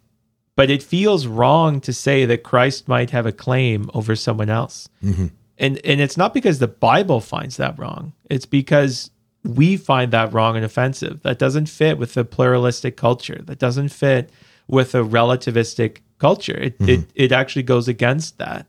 but 0.60 0.70
it 0.70 0.84
feels 0.84 1.26
wrong 1.26 1.80
to 1.80 1.94
say 1.94 2.26
that 2.26 2.44
Christ 2.44 2.86
might 2.86 3.12
have 3.12 3.26
a 3.26 3.32
claim 3.32 3.90
over 3.94 4.14
someone 4.14 4.50
else. 4.50 4.90
Mm-hmm. 5.02 5.28
And, 5.58 5.80
and 5.86 6.02
it's 6.02 6.18
not 6.18 6.34
because 6.34 6.60
the 6.60 6.68
Bible 6.68 7.22
finds 7.22 7.56
that 7.56 7.80
wrong, 7.80 8.12
it's 8.30 8.46
because 8.46 9.10
we 9.46 9.78
find 9.78 10.12
that 10.12 10.34
wrong 10.34 10.58
and 10.58 10.66
offensive. 10.66 11.22
That 11.22 11.40
doesn't 11.40 11.68
fit 11.68 11.98
with 11.98 12.14
the 12.14 12.26
pluralistic 12.26 12.98
culture, 12.98 13.42
that 13.46 13.58
doesn't 13.58 13.88
fit 13.88 14.32
with 14.68 14.94
a 14.94 14.98
relativistic 14.98 16.00
culture. 16.18 16.58
It, 16.58 16.76
it, 16.82 17.00
mm-hmm. 17.00 17.10
it 17.16 17.32
actually 17.32 17.64
goes 17.64 17.88
against 17.88 18.38
that 18.40 18.68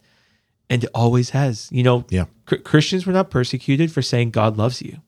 and 0.68 0.85
it 0.85 0.90
always 0.94 1.31
has. 1.31 1.68
You 1.72 1.83
know, 1.83 2.05
Yeah. 2.09 2.26
Chr- 2.46 2.62
Christians 2.62 3.05
were 3.05 3.12
not 3.12 3.31
persecuted 3.31 3.90
for 3.90 4.00
saying 4.00 4.31
God 4.31 4.57
loves 4.57 4.81
you. 4.81 4.98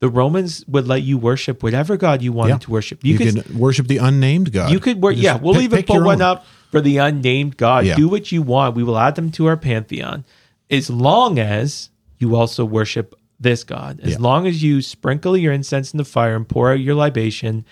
The 0.00 0.08
Romans 0.08 0.64
would 0.68 0.86
let 0.86 1.02
you 1.02 1.18
worship 1.18 1.62
whatever 1.62 1.96
God 1.96 2.22
you 2.22 2.32
wanted 2.32 2.52
Yeah. 2.54 2.58
to 2.58 2.70
worship. 2.70 3.00
you, 3.02 3.12
You, 3.14 3.18
could, 3.18 3.44
can 3.44 3.58
worship 3.58 3.88
the 3.88 3.96
unnamed 3.98 4.52
God. 4.52 4.70
you 4.70 4.78
could 4.78 5.02
work. 5.02 5.14
Just 5.14 5.24
Yeah, 5.24 5.36
we'll 5.36 5.54
pick- 5.54 5.64
even 5.64 5.76
pick 5.78 5.86
put 5.88 6.02
one 6.04 6.22
own. 6.22 6.28
up 6.28 6.46
for 6.70 6.80
the 6.80 6.98
unnamed 6.98 7.56
God. 7.56 7.84
Yeah. 7.84 7.96
Do 7.96 8.08
what 8.08 8.30
you 8.30 8.42
want. 8.42 8.76
We 8.76 8.84
will 8.84 8.98
add 8.98 9.16
them 9.16 9.30
to 9.32 9.46
our 9.46 9.56
pantheon, 9.56 10.24
as 10.70 10.88
long 10.88 11.38
as 11.38 11.90
you 12.18 12.36
also 12.36 12.64
worship 12.64 13.14
this 13.40 13.64
God. 13.64 13.98
As 14.02 14.12
Yeah. 14.12 14.16
long 14.20 14.46
as 14.46 14.62
you 14.62 14.82
sprinkle 14.82 15.36
your 15.36 15.52
incense 15.52 15.92
in 15.92 15.98
the 15.98 16.04
fire 16.04 16.36
and 16.36 16.48
pour 16.48 16.70
out 16.72 16.80
your 16.80 16.94
libation 16.94 17.64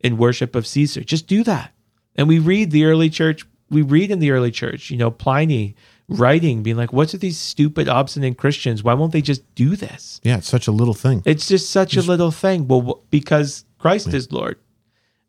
in 0.00 0.16
worship 0.18 0.54
of 0.54 0.66
Caesar, 0.66 1.02
just 1.02 1.26
do 1.26 1.42
that. 1.44 1.72
And 2.16 2.28
we 2.28 2.38
read 2.38 2.70
the 2.72 2.84
early 2.84 3.08
church. 3.08 3.44
We 3.70 3.82
read 3.82 4.10
in 4.10 4.18
the 4.18 4.30
early 4.32 4.50
church, 4.50 4.90
you 4.90 4.96
know, 4.98 5.10
Pliny 5.10 5.74
writing, 6.10 6.62
being 6.62 6.76
like, 6.76 6.92
"What's 6.92 7.12
with 7.12 7.22
these 7.22 7.38
stupid, 7.38 7.88
obstinate 7.88 8.36
Christians? 8.36 8.82
Why 8.82 8.94
won't 8.94 9.12
they 9.12 9.22
just 9.22 9.42
do 9.54 9.76
this?" 9.76 10.20
Yeah, 10.22 10.38
it's 10.38 10.48
such 10.48 10.66
a 10.66 10.72
little 10.72 10.94
thing. 10.94 11.22
It's 11.24 11.48
just 11.48 11.70
such 11.70 11.96
a 11.96 12.02
little 12.02 12.30
thing. 12.30 12.68
Well, 12.68 13.02
because 13.10 13.64
Christ 13.78 14.12
is 14.12 14.30
Lord. 14.30 14.58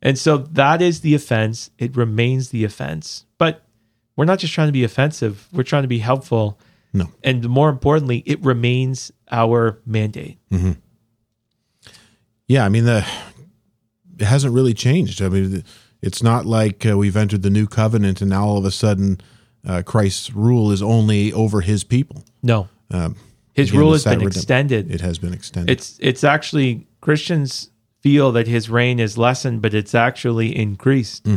And 0.01 0.17
so 0.17 0.37
that 0.37 0.81
is 0.81 1.01
the 1.01 1.13
offense. 1.13 1.69
It 1.77 1.95
remains 1.95 2.49
the 2.49 2.63
offense. 2.63 3.25
But 3.37 3.63
we're 4.15 4.25
not 4.25 4.39
just 4.39 4.53
trying 4.53 4.67
to 4.67 4.73
be 4.73 4.83
offensive, 4.83 5.47
we're 5.51 5.63
trying 5.63 5.83
to 5.83 5.87
be 5.87 5.99
helpful. 5.99 6.59
No. 6.93 7.09
And 7.23 7.47
more 7.47 7.69
importantly, 7.69 8.23
it 8.25 8.43
remains 8.43 9.11
our 9.31 9.79
mandate. 9.85 10.37
Yeah, 12.47 12.65
I 12.65 12.69
mean 12.69 12.83
the 12.83 13.07
it 14.19 14.25
hasn't 14.25 14.53
really 14.53 14.73
changed. 14.73 15.21
I 15.21 15.29
mean, 15.29 15.63
it's 16.01 16.21
not 16.21 16.45
like 16.45 16.85
uh, 16.85 16.97
we've 16.97 17.15
entered 17.15 17.43
the 17.43 17.49
new 17.49 17.65
covenant 17.65 18.21
and 18.21 18.29
now 18.29 18.45
all 18.45 18.57
of 18.57 18.65
a 18.65 18.71
sudden 18.71 19.21
uh, 19.65 19.81
Christ's 19.83 20.33
rule 20.33 20.71
is 20.71 20.81
only 20.81 21.31
over 21.33 21.61
His 21.61 21.83
people. 21.83 22.23
No. 22.41 22.67
Um, 22.89 23.15
His 23.53 23.71
rule 23.73 23.93
has 23.93 24.03
been 24.03 24.21
extended. 24.21 24.91
It 24.91 25.01
has 25.01 25.17
been 25.19 25.33
extended. 25.33 25.71
It's 25.71 25.97
it's 26.01 26.23
actually 26.23 26.87
Christians 27.01 27.69
feel 28.01 28.31
that 28.31 28.47
his 28.47 28.69
reign 28.69 28.99
is 28.99 29.17
lessened, 29.17 29.61
but 29.61 29.73
it's 29.73 29.93
actually 29.93 30.55
increased. 30.55 31.27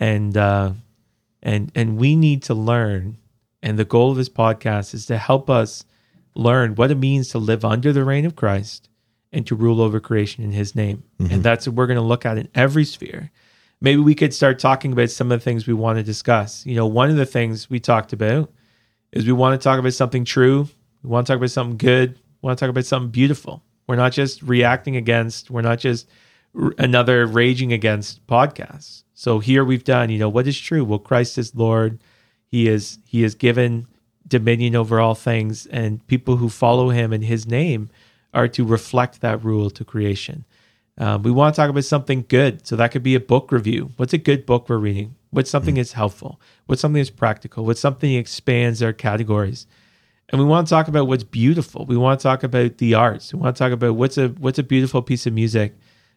And 0.00 0.36
uh, 0.36 0.72
and 1.42 1.70
and 1.74 1.96
we 1.98 2.16
need 2.16 2.42
to 2.44 2.54
learn. 2.54 3.18
And 3.62 3.78
the 3.78 3.84
goal 3.84 4.10
of 4.10 4.16
this 4.16 4.28
podcast 4.28 4.92
is 4.94 5.06
to 5.06 5.18
help 5.18 5.48
us 5.48 5.84
learn 6.34 6.74
what 6.74 6.90
it 6.90 6.96
means 6.96 7.28
to 7.28 7.38
live 7.38 7.64
under 7.64 7.92
the 7.92 8.04
reign 8.04 8.24
of 8.24 8.34
Christ 8.34 8.88
and 9.32 9.46
to 9.46 9.54
rule 9.54 9.80
over 9.80 10.00
creation 10.00 10.42
in 10.42 10.50
His 10.52 10.74
name. 10.74 11.04
And 11.18 11.42
that's 11.44 11.66
what 11.68 11.76
we're 11.76 11.86
going 11.86 11.98
to 11.98 12.02
look 12.02 12.26
at 12.26 12.38
in 12.38 12.48
every 12.54 12.84
sphere. 12.84 13.30
Maybe 13.82 14.00
we 14.00 14.14
could 14.14 14.32
start 14.32 14.60
talking 14.60 14.92
about 14.92 15.10
some 15.10 15.32
of 15.32 15.40
the 15.40 15.44
things 15.44 15.66
we 15.66 15.74
want 15.74 15.98
to 15.98 16.04
discuss. 16.04 16.64
You 16.64 16.76
know, 16.76 16.86
one 16.86 17.10
of 17.10 17.16
the 17.16 17.26
things 17.26 17.68
we 17.68 17.80
talked 17.80 18.12
about 18.12 18.48
is 19.10 19.26
we 19.26 19.32
want 19.32 19.60
to 19.60 19.64
talk 19.64 19.80
about 19.80 19.92
something 19.92 20.24
true. 20.24 20.68
We 21.02 21.10
want 21.10 21.26
to 21.26 21.32
talk 21.32 21.38
about 21.38 21.50
something 21.50 21.78
good. 21.78 22.12
We 22.14 22.46
want 22.46 22.60
to 22.60 22.64
talk 22.64 22.70
about 22.70 22.84
something 22.84 23.10
beautiful. 23.10 23.64
We're 23.88 23.96
not 23.96 24.12
just 24.12 24.40
reacting 24.40 24.96
against, 24.96 25.50
we're 25.50 25.62
not 25.62 25.80
just 25.80 26.08
r- 26.56 26.72
another 26.78 27.26
raging 27.26 27.72
against 27.72 28.24
podcasts. 28.28 29.02
So 29.14 29.40
here 29.40 29.64
we've 29.64 29.82
done, 29.82 30.10
you 30.10 30.18
know, 30.18 30.28
what 30.28 30.46
is 30.46 30.60
true? 30.60 30.84
Well, 30.84 31.00
Christ 31.00 31.36
is 31.36 31.52
Lord. 31.52 31.98
He 32.46 32.68
is 32.68 32.98
he 33.04 33.24
is 33.24 33.34
given 33.34 33.88
dominion 34.28 34.76
over 34.76 35.00
all 35.00 35.16
things 35.16 35.66
and 35.66 36.06
people 36.06 36.36
who 36.36 36.48
follow 36.48 36.90
him 36.90 37.12
in 37.12 37.22
his 37.22 37.48
name 37.48 37.90
are 38.32 38.46
to 38.48 38.64
reflect 38.64 39.20
that 39.22 39.42
rule 39.42 39.70
to 39.70 39.84
creation. 39.84 40.44
Um, 40.98 41.22
we 41.22 41.30
want 41.30 41.54
to 41.54 41.60
talk 41.60 41.70
about 41.70 41.84
something 41.84 42.24
good. 42.28 42.66
So 42.66 42.76
that 42.76 42.92
could 42.92 43.02
be 43.02 43.14
a 43.14 43.20
book 43.20 43.50
review. 43.50 43.92
What's 43.96 44.12
a 44.12 44.18
good 44.18 44.44
book 44.46 44.68
we're 44.68 44.78
reading? 44.78 45.16
What's 45.30 45.50
something 45.50 45.76
that's 45.76 45.92
helpful? 45.92 46.40
What's 46.66 46.82
something 46.82 47.00
that's 47.00 47.10
practical? 47.10 47.64
What's 47.64 47.80
something 47.80 48.12
that 48.12 48.18
expands 48.18 48.82
our 48.82 48.92
categories? 48.92 49.66
And 50.28 50.40
we 50.40 50.46
want 50.46 50.66
to 50.66 50.70
talk 50.70 50.88
about 50.88 51.06
what's 51.06 51.24
beautiful. 51.24 51.84
We 51.86 51.96
want 51.96 52.20
to 52.20 52.22
talk 52.22 52.42
about 52.42 52.78
the 52.78 52.94
arts. 52.94 53.32
We 53.32 53.40
want 53.40 53.56
to 53.56 53.58
talk 53.58 53.72
about 53.72 53.96
what's 53.96 54.18
a 54.18 54.28
what's 54.28 54.58
a 54.58 54.62
beautiful 54.62 55.02
piece 55.02 55.26
of 55.26 55.32
music 55.32 55.74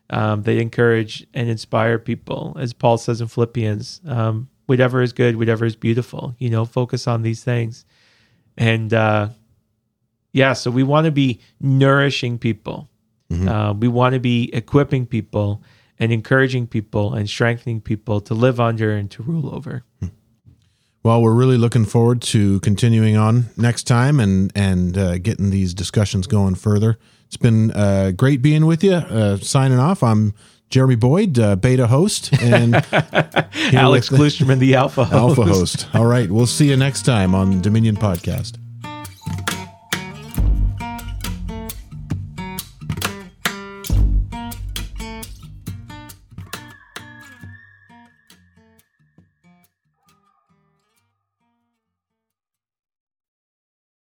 um, 0.09 0.43
that 0.43 0.57
encourage 0.57 1.25
and 1.33 1.49
inspire 1.49 1.99
people, 1.99 2.55
as 2.59 2.73
Paul 2.73 2.97
says 2.97 3.21
in 3.21 3.27
Philippians. 3.27 4.01
Um, 4.07 4.49
whatever 4.67 5.01
is 5.01 5.13
good, 5.13 5.37
whatever 5.37 5.65
is 5.65 5.75
beautiful. 5.75 6.35
You 6.39 6.49
know, 6.49 6.65
focus 6.65 7.07
on 7.07 7.23
these 7.23 7.43
things. 7.43 7.85
And 8.57 8.93
uh, 8.93 9.29
yeah, 10.31 10.53
so 10.53 10.71
we 10.71 10.83
want 10.83 11.05
to 11.05 11.11
be 11.11 11.39
nourishing 11.59 12.37
people. 12.37 12.89
Uh, 13.31 13.73
we 13.77 13.87
want 13.87 14.13
to 14.13 14.19
be 14.19 14.49
equipping 14.53 15.05
people 15.05 15.61
and 15.99 16.11
encouraging 16.11 16.67
people 16.67 17.13
and 17.13 17.29
strengthening 17.29 17.81
people 17.81 18.21
to 18.21 18.33
live 18.33 18.59
under 18.59 18.91
and 18.95 19.09
to 19.11 19.23
rule 19.23 19.53
over. 19.53 19.83
well, 21.03 21.21
we're 21.21 21.33
really 21.33 21.57
looking 21.57 21.85
forward 21.85 22.21
to 22.21 22.59
continuing 22.61 23.17
on 23.17 23.45
next 23.57 23.83
time 23.83 24.19
and 24.19 24.51
and 24.55 24.97
uh, 24.97 25.17
getting 25.17 25.49
these 25.49 25.73
discussions 25.73 26.27
going 26.27 26.55
further. 26.55 26.97
It's 27.27 27.37
been 27.37 27.71
uh, 27.71 28.11
great 28.11 28.41
being 28.41 28.65
with 28.65 28.83
you. 28.83 28.93
Uh, 28.93 29.37
signing 29.37 29.79
off, 29.79 30.03
I'm 30.03 30.33
Jeremy 30.69 30.95
Boyd, 30.95 31.37
uh, 31.39 31.55
beta 31.55 31.87
host, 31.87 32.31
and 32.41 32.75
Alex 33.73 34.11
with 34.11 34.19
the 34.19 34.25
Klusterman, 34.27 34.59
the 34.59 34.75
Alpha 34.75 35.05
host. 35.05 35.37
alpha 35.39 35.43
host. 35.45 35.87
All 35.95 36.05
right, 36.05 36.29
we'll 36.29 36.47
see 36.47 36.69
you 36.69 36.77
next 36.77 37.03
time 37.03 37.33
on 37.35 37.61
Dominion 37.61 37.95
Podcast. 37.95 38.57